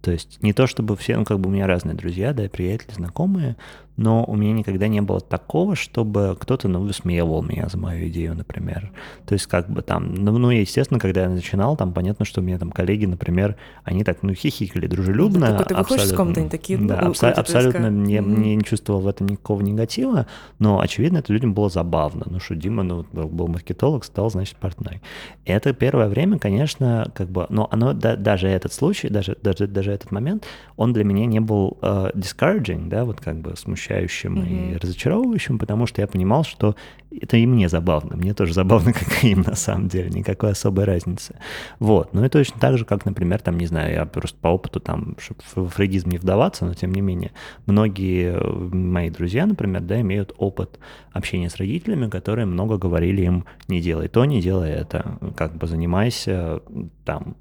[0.00, 2.92] То есть не то чтобы все, ну как бы у меня разные друзья, да, приятели,
[2.92, 3.56] знакомые,
[3.96, 8.34] но у меня никогда не было такого, чтобы кто-то, ну, высмеивал меня за мою идею,
[8.34, 8.90] например.
[9.26, 12.44] То есть как бы там, ну, ну естественно, когда я начинал, там понятно, что у
[12.44, 15.56] меня там коллеги, например, они так, ну, хихикали дружелюбно.
[15.58, 18.56] Ну, ты выходишь из комнаты, они такие, да, ну, абсо- абсолютно не, mm-hmm.
[18.56, 20.26] не чувствовал в этом никакого негатива,
[20.58, 22.24] но, очевидно, это людям было забавно.
[22.26, 25.02] Ну, что Дима, ну, был маркетолог, стал, значит, портной.
[25.44, 29.68] И это первое время, конечно, как бы, но оно, да, даже этот случай, даже, даже,
[29.68, 33.83] даже этот момент, он для меня не был uh, discouraging, да, вот как бы смущающий
[33.84, 34.74] смущающим mm-hmm.
[34.74, 36.74] и разочаровывающим, потому что я понимал, что
[37.10, 38.16] это и мне забавно.
[38.16, 40.10] Мне тоже забавно, как и им на самом деле.
[40.10, 41.36] Никакой особой разницы.
[41.78, 42.14] Вот.
[42.14, 45.16] Ну и точно так же, как, например, там, не знаю, я просто по опыту там,
[45.18, 47.32] чтобы в фрейдизм не вдаваться, но тем не менее,
[47.66, 48.34] многие
[48.74, 50.78] мои друзья, например, да, имеют опыт
[51.12, 55.66] общения с родителями, которые много говорили им не делай то, не делай это, как бы
[55.66, 56.60] занимайся
[57.04, 57.36] там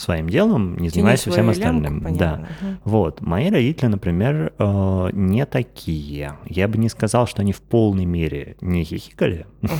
[0.00, 2.02] своим делом, не занимаясь всем остальным.
[2.02, 2.48] Лямку, да.
[2.60, 2.70] Угу.
[2.84, 3.20] Вот.
[3.20, 6.36] Мои родители, например, э, не такие.
[6.46, 9.46] Я бы не сказал, что они в полной мере не хихикали.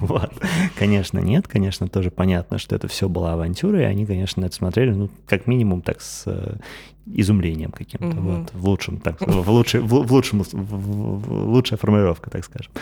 [0.00, 0.32] Вот.
[0.78, 1.48] Конечно, нет.
[1.48, 5.46] Конечно, тоже понятно, что это все была авантюра, и они, конечно, это смотрели, ну, как
[5.46, 6.56] минимум, так с э,
[7.06, 12.30] изумлением каким-то, вот, в лучшем, так, в, лучшей, в, в лучшем, в, в, лучшая формулировка,
[12.30, 12.72] так скажем.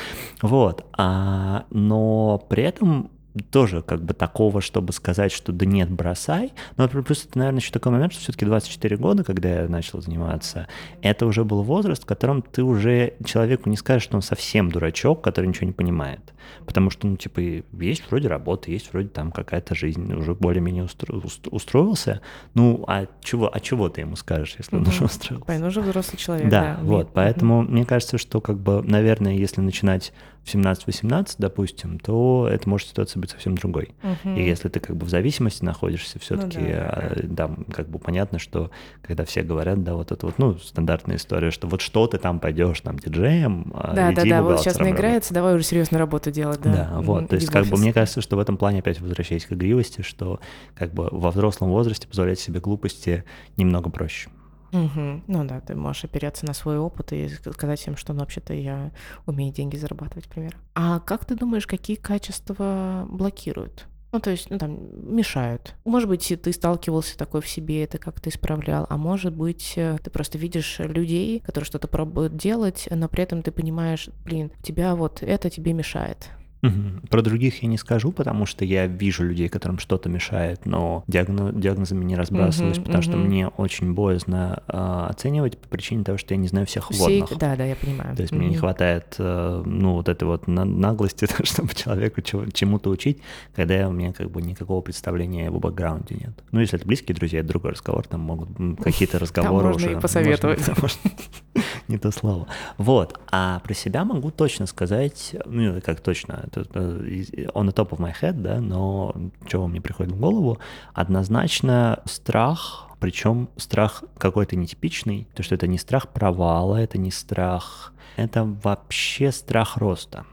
[0.43, 3.11] Вот, а, но при этом
[3.51, 6.53] тоже как бы такого, чтобы сказать, что да нет, бросай.
[6.76, 10.68] Но плюс это, наверное, еще такой момент, что все-таки 24 года, когда я начал заниматься,
[11.03, 15.22] это уже был возраст, в котором ты уже человеку не скажешь, что он совсем дурачок,
[15.22, 16.20] который ничего не понимает.
[16.66, 17.41] Потому что, ну, типа,
[17.72, 21.14] есть вроде работа, есть вроде там какая-то жизнь, уже более-менее устро...
[21.51, 22.20] устроился.
[22.55, 25.45] Ну, а чего, а чего ты ему скажешь, если он уже устроился?
[25.49, 26.61] Он уже взрослый человек, да.
[26.61, 30.12] Да, вот, поэтому мне кажется, что, как бы, наверное, если начинать
[30.45, 33.95] в 17-18, допустим, то это может ситуация быть совсем другой.
[34.03, 34.35] Угу.
[34.35, 37.49] И если ты как бы в зависимости находишься, все-таки, ну, да.
[37.49, 38.71] да, как бы понятно, что
[39.03, 42.41] когда все говорят, да, вот это вот, ну, стандартная история, что вот что ты там
[42.41, 46.61] пойдешь там диджеем, а да, да, да, вот сейчас наиграется, давай уже серьезную работу делать,
[46.61, 46.73] да.
[46.73, 49.53] Да, вот, то есть как бы мне кажется, что в этом плане опять возвращаясь к
[49.53, 50.41] игривости, что
[50.75, 53.25] как бы во взрослом возрасте позволять себе глупости
[53.57, 54.29] немного проще.
[54.75, 55.22] Угу.
[55.29, 58.91] Ну да, ты можешь опереться на свой опыт и сказать им, что ну, вообще-то я
[59.25, 60.57] умею деньги зарабатывать, например.
[60.75, 63.87] А как ты думаешь, какие качества блокируют?
[64.11, 64.79] Ну, то есть, ну, там,
[65.14, 65.75] мешают.
[65.85, 70.09] Может быть, ты сталкивался такой в себе, это как-то исправлял, а может быть, э, ты
[70.11, 75.22] просто видишь людей, которые что-то пробуют делать, но при этом ты понимаешь, блин, тебя вот
[75.22, 76.31] это тебе мешает.
[76.65, 77.09] Угу.
[77.11, 81.55] Про других я не скажу, потому что я вижу людей, которым что-то мешает, но диагноз,
[81.55, 83.11] диагнозами не разбрасываюсь, угу, потому угу.
[83.11, 86.91] что мне очень боязно э, оценивать по причине того, что я не знаю всех.
[86.91, 88.17] Все, да, да, я понимаю.
[88.17, 88.41] То есть угу.
[88.41, 93.19] мне не хватает, э, ну, вот этой вот наглости, чтобы человеку чему-то учить,
[93.55, 96.33] когда у меня как бы никакого представления о его бэкграунде нет.
[96.51, 98.49] Ну, если это близкие друзья, это другой разговор, там могут
[98.83, 99.99] какие-то разговоры там можно уже...
[99.99, 100.61] и посоветовать.
[101.89, 102.47] не то слово.
[102.79, 103.19] Вот.
[103.31, 108.35] А про себя могу точно сказать, ну, как точно, on the top of my head,
[108.35, 109.15] да, но
[109.47, 110.59] чего мне приходит в голову,
[110.93, 117.93] однозначно страх, причем страх какой-то нетипичный, то что это не страх провала, это не страх,
[118.17, 120.25] это вообще страх роста.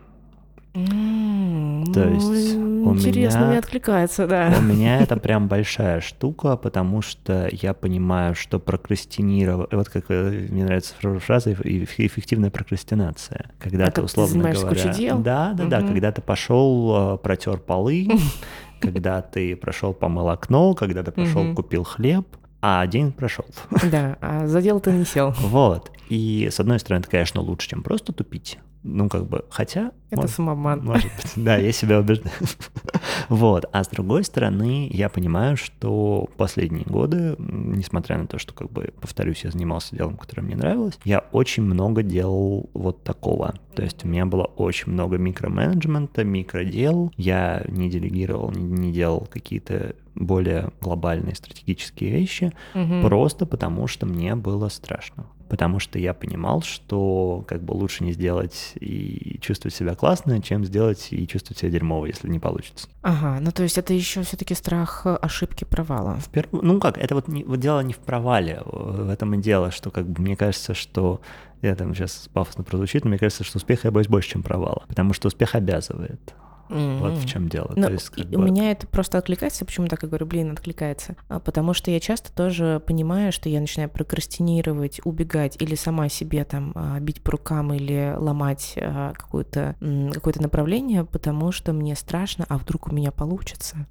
[0.74, 4.56] Mm, То есть ну, у интересно, меня, мне откликается, да.
[4.58, 10.48] У меня это прям большая штука, потому что я понимаю, что прокрастинировать, вот как э,
[10.50, 15.20] мне нравится фраза эффективная прокрастинация, когда а ты условно ты говоря, дел?
[15.20, 15.70] да, да, угу.
[15.70, 18.08] да, когда ты пошел э, протер полы,
[18.80, 22.26] когда ты прошел помыл окно, когда ты пошел купил хлеб,
[22.62, 23.46] а день прошел.
[23.92, 25.34] Да, а за дело ты не сел.
[25.42, 25.92] Вот.
[26.10, 28.60] И с одной стороны, это, конечно, лучше, чем просто тупить.
[28.84, 29.92] Ну, как бы, хотя...
[30.10, 30.84] Это может, самоман.
[30.84, 32.34] Может быть, да, я себя убеждаю.
[33.30, 33.66] вот.
[33.72, 38.94] А с другой стороны, я понимаю, что последние годы, несмотря на то, что, как бы,
[39.00, 43.54] повторюсь, я занимался делом, которое мне нравилось, я очень много делал вот такого.
[43.76, 47.14] То есть у меня было очень много микроменеджмента, микродел.
[47.18, 53.02] Я не делегировал, не, не делал какие-то более глобальные стратегические вещи, угу.
[53.02, 58.14] просто потому что мне было страшно потому что я понимал, что как бы лучше не
[58.14, 62.88] сделать и чувствовать себя классно, чем сделать и чувствовать себя дерьмово, если не получится.
[63.02, 66.16] Ага, ну то есть это еще все-таки страх ошибки провала.
[66.20, 66.48] В перв...
[66.54, 69.92] Ну как, это вот, не, вот дело не в провале, в этом и дело, что
[69.92, 71.20] как бы мне кажется, что
[71.62, 74.86] я там сейчас пафосно прозвучит, но мне кажется, что успеха я боюсь больше, чем провала,
[74.88, 76.34] потому что успех обязывает.
[76.72, 77.00] Mm-hmm.
[77.00, 77.72] Вот в чем дело.
[77.76, 78.46] Но То есть, как у бы...
[78.46, 79.66] меня это просто откликается.
[79.66, 81.16] Почему так я говорю, блин, откликается?
[81.28, 86.46] А, потому что я часто тоже понимаю, что я начинаю прокрастинировать, убегать или сама себе
[86.46, 89.76] там а, бить по рукам или ломать а, какое-то
[90.14, 93.88] какое-то направление, потому что мне страшно, а вдруг у меня получится?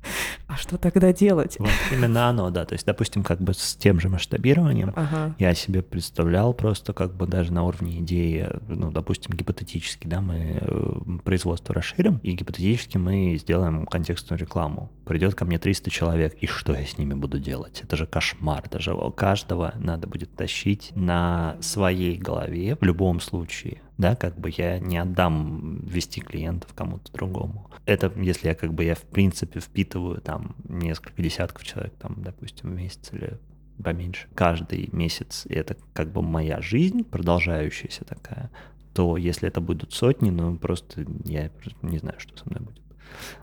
[0.47, 1.57] А что тогда делать?
[1.59, 2.65] Вот именно оно, да.
[2.65, 5.35] То есть, допустим, как бы с тем же масштабированием ага.
[5.39, 10.59] я себе представлял просто как бы даже на уровне идеи, ну, допустим, гипотетически, да, мы
[10.61, 10.93] э,
[11.25, 14.91] производство расширим, и гипотетически периодически мы сделаем контекстную рекламу.
[15.05, 17.81] Придет ко мне 300 человек, и что я с ними буду делать?
[17.83, 18.69] Это же кошмар.
[18.71, 23.83] Даже каждого надо будет тащить на своей голове в любом случае.
[23.99, 27.69] Да, как бы я не отдам вести клиентов кому-то другому.
[27.87, 32.71] Это если я как бы я в принципе впитываю там несколько десятков человек, там, допустим,
[32.71, 33.39] в месяц или
[33.83, 38.51] поменьше, каждый месяц, это как бы моя жизнь, продолжающаяся такая,
[38.93, 41.51] то если это будут сотни, ну просто я
[41.83, 42.81] не знаю, что со мной будет.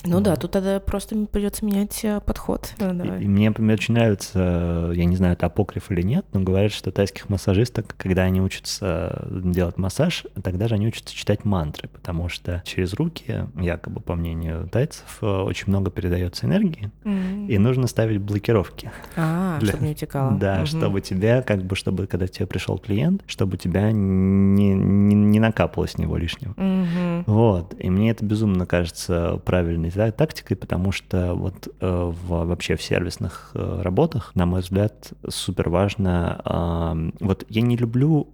[0.03, 2.73] Ну да, тут тогда просто придется менять э, подход.
[2.77, 6.41] Да, и, и мне, мне очень нравится, я не знаю, это апокриф или нет, но
[6.41, 11.89] говорят, что тайских массажисток, когда они учатся делать массаж, тогда же они учатся читать мантры,
[11.89, 17.47] потому что через руки, якобы по мнению тайцев, э, очень много передается энергии, mm-hmm.
[17.47, 18.91] и нужно ставить блокировки.
[19.15, 19.69] А, для...
[19.69, 20.37] чтобы не утекало.
[20.37, 20.65] Да, mm-hmm.
[20.65, 25.87] чтобы тебя, как бы, чтобы когда тебе пришел клиент, чтобы тебя не, не, не накапало
[25.87, 26.53] с него лишнего.
[26.53, 27.23] Mm-hmm.
[27.25, 32.45] Вот, и мне это безумно кажется правильно правильной да, тактикой, потому что вот э, в,
[32.45, 36.41] вообще в сервисных э, работах, на мой взгляд, супер важно.
[36.45, 38.29] Э, вот я не люблю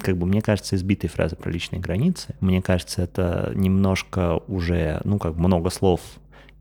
[0.00, 2.34] как бы мне кажется, избитой фразы про личные границы.
[2.40, 6.00] Мне кажется, это немножко уже, ну, как много слов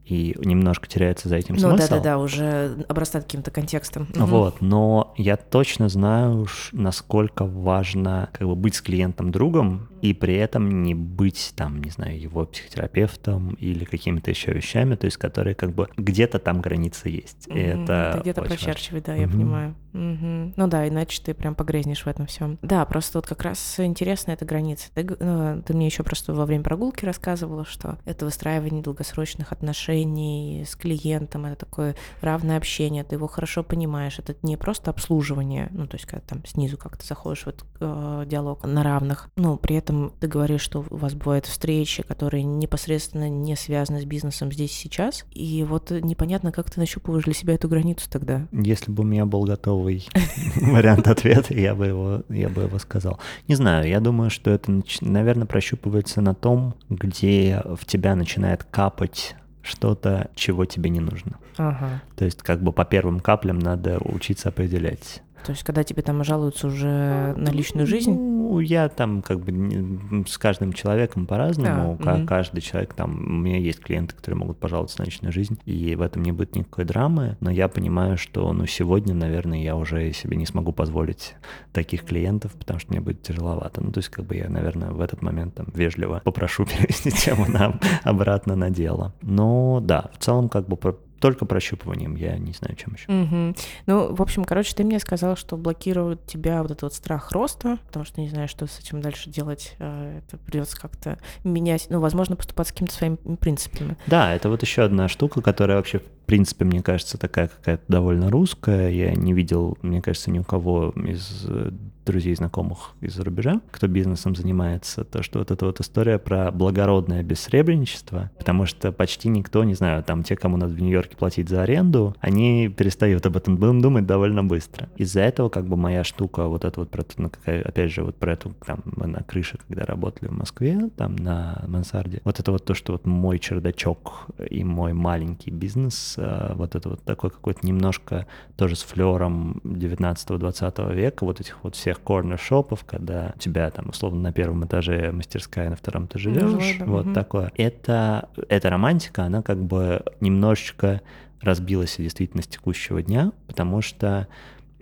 [0.05, 1.75] и немножко теряется за этим ну, смысл.
[1.75, 4.07] Ну да-да-да, уже обрастает каким-то контекстом.
[4.13, 10.35] Вот, но я точно знаю, насколько важно как бы быть с клиентом другом и при
[10.35, 15.55] этом не быть там, не знаю, его психотерапевтом или какими-то еще вещами, то есть которые
[15.55, 17.47] как бы где-то там границы есть.
[17.47, 19.75] И это ты где-то прочерчивай, да, я понимаю.
[19.95, 20.53] Угу.
[20.57, 22.59] Ну да, иначе ты прям погрязнешь в этом всем.
[22.61, 24.89] Да, просто вот как раз интересно эта граница.
[24.93, 30.65] Ты, ну, ты мне еще просто во время прогулки рассказывала, что это выстраивание долгосрочных отношений
[30.67, 34.19] с клиентом, это такое равное общение, ты его хорошо понимаешь.
[34.19, 38.25] Это не просто обслуживание, ну то есть когда там снизу как-то заходишь в этот э,
[38.27, 43.29] диалог на равных, но при этом ты говоришь, что у вас бывают встречи, которые непосредственно
[43.29, 47.53] не связаны с бизнесом здесь и сейчас, и вот непонятно, как ты нащупываешь для себя
[47.53, 48.47] эту границу тогда.
[48.51, 50.07] Если бы у меня был готов новый
[50.55, 53.19] вариант ответа, я бы его, я бы его сказал.
[53.47, 59.35] Не знаю, я думаю, что это, наверное, прощупывается на том, где в тебя начинает капать
[59.61, 61.33] что-то, чего тебе не нужно.
[61.57, 62.01] Ага.
[62.15, 65.21] То есть как бы по первым каплям надо учиться определять.
[65.45, 68.11] То есть, когда тебе там жалуются уже на личную жизнь?
[68.11, 71.99] Ну, я там как бы с каждым человеком по-разному.
[72.03, 72.25] А, угу.
[72.25, 73.11] Каждый человек там...
[73.11, 76.55] У меня есть клиенты, которые могут пожаловаться на личную жизнь, и в этом не будет
[76.55, 77.37] никакой драмы.
[77.41, 81.35] Но я понимаю, что ну, сегодня, наверное, я уже себе не смогу позволить
[81.73, 83.83] таких клиентов, потому что мне будет тяжеловато.
[83.83, 87.45] Ну, то есть, как бы я, наверное, в этот момент там вежливо попрошу перевести тему
[87.47, 89.13] нам обратно на дело.
[89.21, 90.75] Но да, в целом как бы
[91.19, 93.11] только прощупыванием, я не знаю, чем еще.
[93.11, 93.55] Угу.
[93.87, 97.77] Ну, в общем, короче, ты мне сказал, что блокирует тебя вот этот вот страх роста,
[97.87, 99.75] потому что не знаю, что с этим дальше делать.
[99.79, 103.97] А, это придется как-то менять, ну, возможно, поступать с какими-то своими принципами.
[104.07, 108.29] Да, это вот еще одна штука, которая вообще, в принципе, мне кажется, такая какая-то довольно
[108.29, 108.89] русская.
[108.89, 111.71] Я не видел, мне кажется, ни у кого из э,
[112.05, 117.23] друзей, знакомых из-за рубежа, кто бизнесом занимается, то, что вот эта вот история про благородное
[117.23, 121.63] бессребреничество, потому что почти никто, не знаю, там те, кому надо в Нью-Йорке платить за
[121.63, 124.89] аренду, они перестают об этом думать довольно быстро.
[124.97, 128.15] Из-за этого как бы моя штука, вот это вот, про, ну, какая, опять же, вот
[128.15, 132.51] про эту, там, мы на крыше, когда работали в Москве, там, на мансарде, вот это
[132.51, 137.29] вот то, что вот мой чердачок и мой маленький бизнес, э, вот это вот такой
[137.29, 143.39] какой-то немножко тоже с флером 19-20 века, вот этих вот всех всех корнер-шопов, когда у
[143.39, 147.13] тебя там условно на первом этаже мастерская, на втором ты живешь, ну, вот угу.
[147.13, 147.51] такое.
[147.55, 151.01] Это, эта романтика, она как бы немножечко
[151.41, 154.27] разбилась в действительность текущего дня, потому что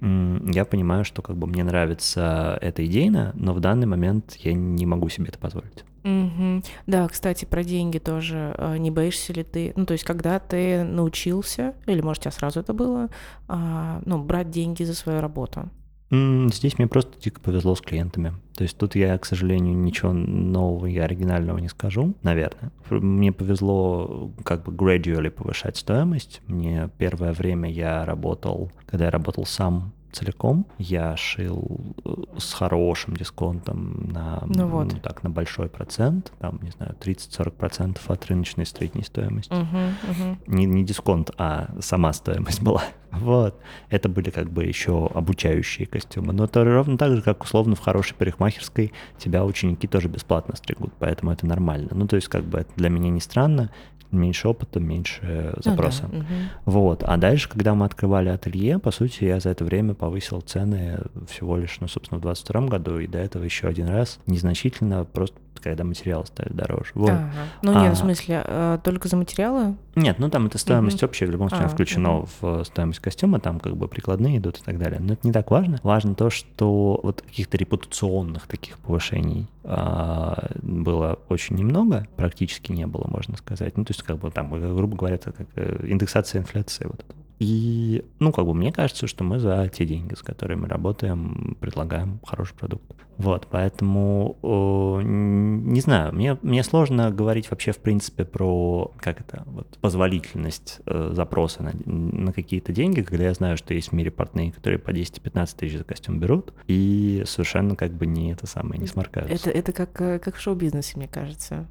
[0.02, 4.86] я понимаю, что как бы мне нравится это идейно, но в данный момент я не
[4.86, 5.86] могу себе это позволить.
[6.04, 6.64] Угу.
[6.86, 8.54] Да, кстати, про деньги тоже.
[8.58, 12.32] А, не боишься ли ты, ну, то есть, когда ты научился, или, может, у тебя
[12.32, 13.08] сразу это было,
[13.48, 15.70] а, ну, брать деньги за свою работу?
[16.14, 18.34] Здесь мне просто дико повезло с клиентами.
[18.56, 22.72] То есть тут я, к сожалению, ничего нового и оригинального не скажу, наверное.
[22.92, 26.42] Мне повезло как бы gradually повышать стоимость.
[26.46, 30.68] Мне первое время я работал, когда я работал сам целиком.
[30.78, 34.94] Я шил э, с хорошим дисконтом на, ну вот.
[34.94, 39.52] ну, так, на большой процент, там, не знаю, 30-40% от рыночной средней стоимости.
[39.52, 39.78] Угу,
[40.12, 40.38] угу.
[40.48, 42.84] Не, не дисконт, а сама стоимость была.
[43.20, 43.60] Вот.
[43.90, 46.34] Это были как бы еще обучающие костюмы.
[46.34, 50.94] Но это ровно так же, как условно в хорошей парикмахерской тебя ученики тоже бесплатно стригут,
[51.00, 51.90] поэтому это нормально.
[51.92, 53.70] Ну, то есть как бы это для меня не странно
[54.14, 56.08] меньше опыта, меньше запроса.
[56.12, 56.26] Ну, да.
[56.26, 56.34] угу.
[56.66, 57.04] Вот.
[57.04, 61.58] А дальше, когда мы открывали ателье, по сути, я за это время повысил цены всего
[61.58, 65.84] лишь, ну, собственно, в 22 году, и до этого еще один раз незначительно, просто когда
[65.84, 66.92] материалы стали дороже.
[66.94, 67.12] Вот.
[67.12, 67.32] Ага.
[67.62, 69.76] Ну, а, нет, в смысле, э, только за материалы?
[69.96, 71.10] Нет, ну там это стоимость угу.
[71.10, 72.30] общая, в любом случае, а, включено угу.
[72.42, 75.00] в стоимость костюма, там как бы прикладные идут и так далее.
[75.00, 75.80] Но это не так важно.
[75.84, 83.06] Важно то, что вот каких-то репутационных таких повышений а, было очень немного, практически не было,
[83.08, 83.78] можно сказать.
[83.78, 86.86] Ну, то есть, как бы там, грубо говоря, это как э, индексация инфляции.
[86.86, 87.16] Вот это.
[87.40, 91.58] И, ну, как бы мне кажется, что мы за те деньги, с которыми мы работаем,
[91.60, 92.84] предлагаем хороший продукт.
[93.18, 99.44] Вот, поэтому, э, не знаю, мне, мне сложно говорить вообще, в принципе, про, как это,
[99.46, 104.10] вот, позволительность э, запроса на, на какие-то деньги, когда я знаю, что есть в мире
[104.10, 108.80] портные, которые по 10-15 тысяч за костюм берут, и совершенно как бы не это самое,
[108.80, 109.50] не сморкаются.
[109.50, 111.68] Это, это как, э, как в шоу-бизнесе, мне кажется.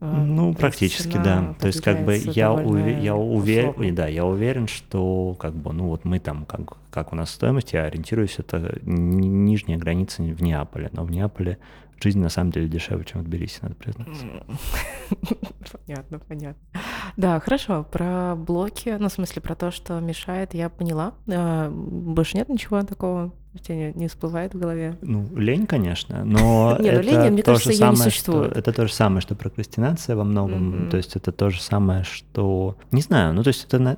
[0.00, 1.54] Ну, То практически, да.
[1.58, 5.86] То есть, как бы я, уве- я уверен, да, я уверен, что как бы, ну
[5.86, 10.90] вот мы там, как, как у нас стоимость, я ориентируюсь, это нижняя граница в Неаполе,
[10.92, 11.58] но в Неаполе
[12.02, 14.26] жизнь на самом деле дешевле, чем в Тбилиси, надо признаться.
[15.86, 16.62] Понятно, понятно.
[17.16, 17.84] Да, хорошо.
[17.90, 21.14] Про блоки, ну, в смысле, про то, что мешает, я поняла.
[21.28, 23.32] А, больше нет ничего такого?
[23.54, 24.96] У тебя не, всплывает в голове?
[25.00, 28.50] Ну, лень, конечно, но Нет, ну, это лень, мне то кажется, же самое, не существует.
[28.50, 30.74] Что, это то же самое, что прокрастинация во многом.
[30.74, 30.90] Mm-hmm.
[30.90, 32.76] То есть это то же самое, что...
[32.90, 33.96] Не знаю, ну, то есть это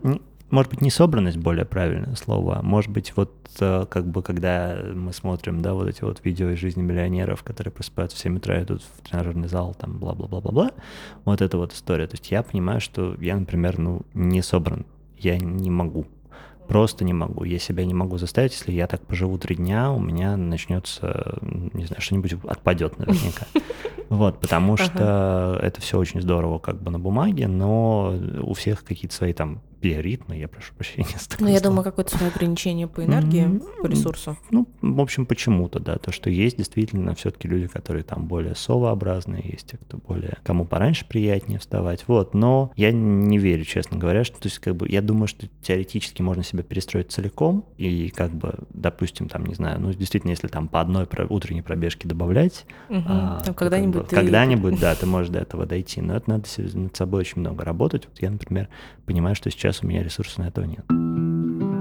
[0.51, 4.79] может быть, не собранность более правильное слово, а может быть, вот э, как бы, когда
[4.95, 8.63] мы смотрим, да, вот эти вот видео из жизни миллионеров, которые просыпаются в 7 утра,
[8.63, 10.71] идут в тренажерный зал, там, бла-бла-бла-бла-бла,
[11.25, 12.07] вот эта вот история.
[12.07, 14.87] То есть я понимаю, что я, например, ну, не собран,
[15.19, 16.07] я не могу.
[16.69, 17.45] Просто не могу.
[17.45, 21.87] Я себя не могу заставить, если я так поживу три дня, у меня начнется, не
[21.87, 23.47] знаю, что-нибудь отпадет наверняка.
[24.09, 29.13] Вот, потому что это все очень здорово как бы на бумаге, но у всех какие-то
[29.13, 31.07] свои там биоритмы, я прошу прощения.
[31.39, 34.37] Ну, я думаю, какое-то свое ограничение по энергии, по ресурсу.
[34.51, 39.43] Ну, в общем, почему-то, да, то, что есть действительно все-таки люди, которые там более совообразные,
[39.45, 44.25] есть те, кто более, кому пораньше приятнее вставать, вот, но я не верю, честно говоря,
[44.25, 48.33] что, то есть, как бы, я думаю, что теоретически можно себя перестроить целиком, и, как
[48.33, 53.03] бы, допустим, там, не знаю, ну, действительно, если там по одной утренней пробежке добавлять, угу.
[53.07, 54.17] а, когда-нибудь как бы, ты...
[54.17, 56.45] Когда-нибудь, да, ты можешь до этого дойти, но это надо
[56.75, 58.07] над собой очень много работать.
[58.07, 58.69] Вот я, например,
[59.05, 61.76] понимаю, что сейчас у меня ресурсов на этого нет.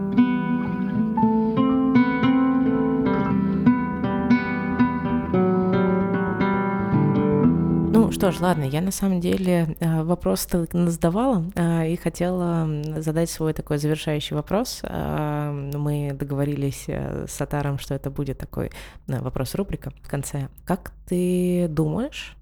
[8.16, 12.68] Что ж, ладно, я на самом деле э, вопрос-то задавала э, и хотела
[13.02, 14.80] задать свой такой завершающий вопрос.
[14.84, 18.72] Э, мы договорились с Атаром, что это будет такой
[19.08, 20.48] вопрос-рубрика в конце.
[20.66, 22.36] Как ты думаешь,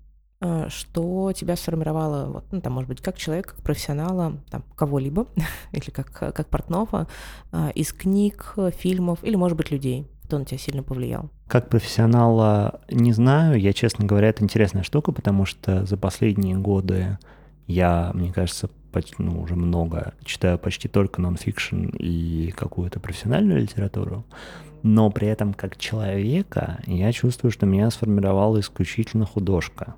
[0.44, 5.28] Э, что тебя сформировало, вот, ну, там, может быть, как человека, как профессионала, там, кого-либо,
[5.72, 7.08] или как, как портного,
[7.54, 10.06] э, из книг, фильмов, или, может быть, людей?
[10.34, 11.30] Кто на тебя сильно повлиял?
[11.48, 13.60] Как профессионала не знаю.
[13.60, 17.20] Я, честно говоря, это интересная штука, потому что за последние годы
[17.68, 24.26] я, мне кажется, почти, ну, уже много читаю почти только нон-фикшн и какую-то профессиональную литературу
[24.84, 29.96] но при этом как человека я чувствую, что меня сформировала исключительно художка.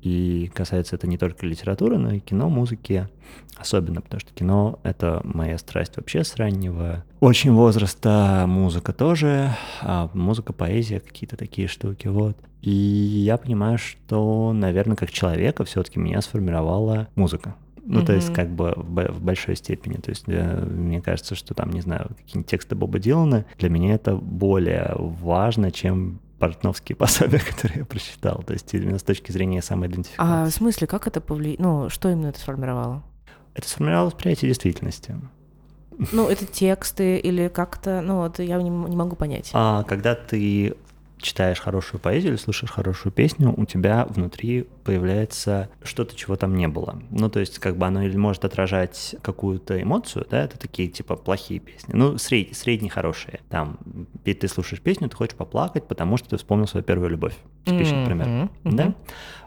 [0.00, 3.08] И касается это не только литературы, но и кино, музыки
[3.56, 10.10] особенно, потому что кино— это моя страсть вообще с раннего очень возраста, музыка тоже, а
[10.12, 12.36] музыка, поэзия, какие-то такие штуки, вот.
[12.62, 17.54] И я понимаю, что, наверное, как человека все-таки меня сформировала музыка.
[17.84, 18.06] Ну, mm-hmm.
[18.06, 19.94] то есть, как бы в, в большой степени.
[19.94, 23.94] То есть, э, мне кажется, что там, не знаю, какие-нибудь тексты Боба Дилана, для меня
[23.94, 28.42] это более важно, чем портновские пособия, которые я прочитал.
[28.44, 30.32] То есть, именно с точки зрения самоидентификации.
[30.32, 31.62] А в смысле, как это повлияло?
[31.62, 33.02] Ну, что именно это сформировало?
[33.54, 35.16] Это сформировало восприятие действительности.
[36.12, 39.50] Ну, это тексты или как-то, ну, вот я не, не могу понять.
[39.52, 40.74] А когда ты
[41.22, 46.68] читаешь хорошую поэзию или слушаешь хорошую песню, у тебя внутри появляется что-то, чего там не
[46.68, 47.00] было.
[47.10, 51.16] Ну, то есть, как бы оно или может отражать какую-то эмоцию, да, это такие, типа,
[51.16, 51.94] плохие песни.
[51.94, 52.56] Ну, сред...
[52.56, 53.40] средние хорошие.
[53.48, 53.78] Там,
[54.24, 57.36] ты слушаешь песню, ты хочешь поплакать, потому что ты вспомнил свою первую любовь.
[57.64, 58.06] Типичный mm-hmm.
[58.06, 58.26] пример.
[58.26, 58.74] Mm-hmm.
[58.74, 58.94] Да?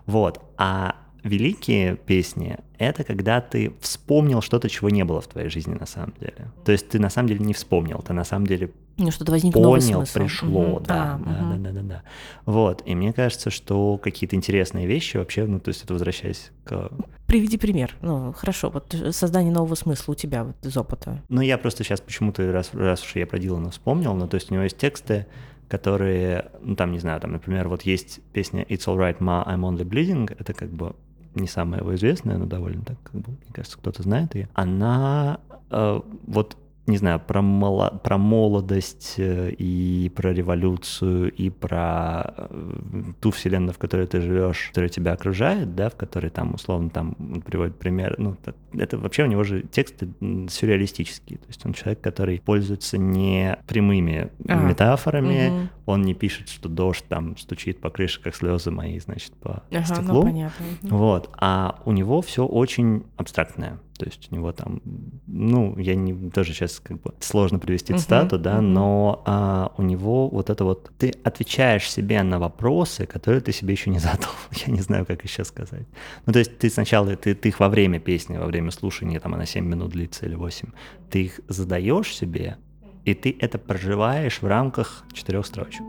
[0.05, 0.41] Вот.
[0.57, 0.95] А
[1.25, 6.13] великие песни— это когда ты вспомнил что-то, чего не было в твоей жизни на самом
[6.19, 6.51] деле.
[6.63, 9.61] То есть ты на самом деле не вспомнил, ты на самом деле ну, что-то возникло
[9.61, 10.79] понял, пришло, угу.
[10.81, 11.63] да, а, да, угу.
[11.63, 12.03] да, да, да, да.
[12.45, 16.91] Вот, и мне кажется, что какие-то интересные вещи вообще, ну, то есть это возвращаясь к...
[17.27, 17.93] Приведи пример.
[18.01, 21.21] Ну, хорошо, вот создание нового смысла у тебя вот из опыта.
[21.27, 24.49] Ну, я просто сейчас почему-то, раз, раз уж я про Дилана вспомнил, ну, то есть
[24.51, 25.25] у него есть тексты,
[25.67, 29.83] которые, ну, там, не знаю, там, например, вот есть песня «It's alright, ma, I'm only
[29.83, 30.95] bleeding», это как бы
[31.35, 35.39] не самая его известная, но довольно так, как бы, мне кажется, кто-то знает ее, она
[35.69, 36.57] э, вот
[36.87, 43.73] не знаю, про, моло, про молодость э, и про революцию, и про э, ту вселенную,
[43.73, 47.15] в которой ты живешь, которая тебя окружает, да, в которой там, условно, там
[47.45, 48.37] приводит пример, ну,
[48.73, 50.09] это вообще у него же тексты
[50.49, 54.67] сюрреалистические, то есть он человек, который пользуется не прямыми ага.
[54.67, 55.69] метафорами, угу.
[55.87, 59.85] он не пишет, что дождь там стучит по крыше, как слезы мои, значит, по ага,
[59.89, 60.65] ну, стеклу, ну, понятно.
[60.83, 63.79] вот, а у него все очень абстрактное.
[63.97, 64.81] То есть у него там,
[65.25, 68.61] ну, я не тоже сейчас как бы сложно привести uh-huh, цитату, да, uh-huh.
[68.61, 73.73] но а, у него вот это вот ты отвечаешь себе на вопросы, которые ты себе
[73.73, 74.31] еще не задал.
[74.65, 75.85] я не знаю, как еще сказать.
[76.25, 79.33] Ну, то есть ты сначала ты, ты их во время песни, во время слушания, там
[79.33, 80.69] она 7 минут длится или 8,
[81.09, 82.57] ты их задаешь себе,
[83.05, 85.83] и ты это проживаешь в рамках четырех строчек.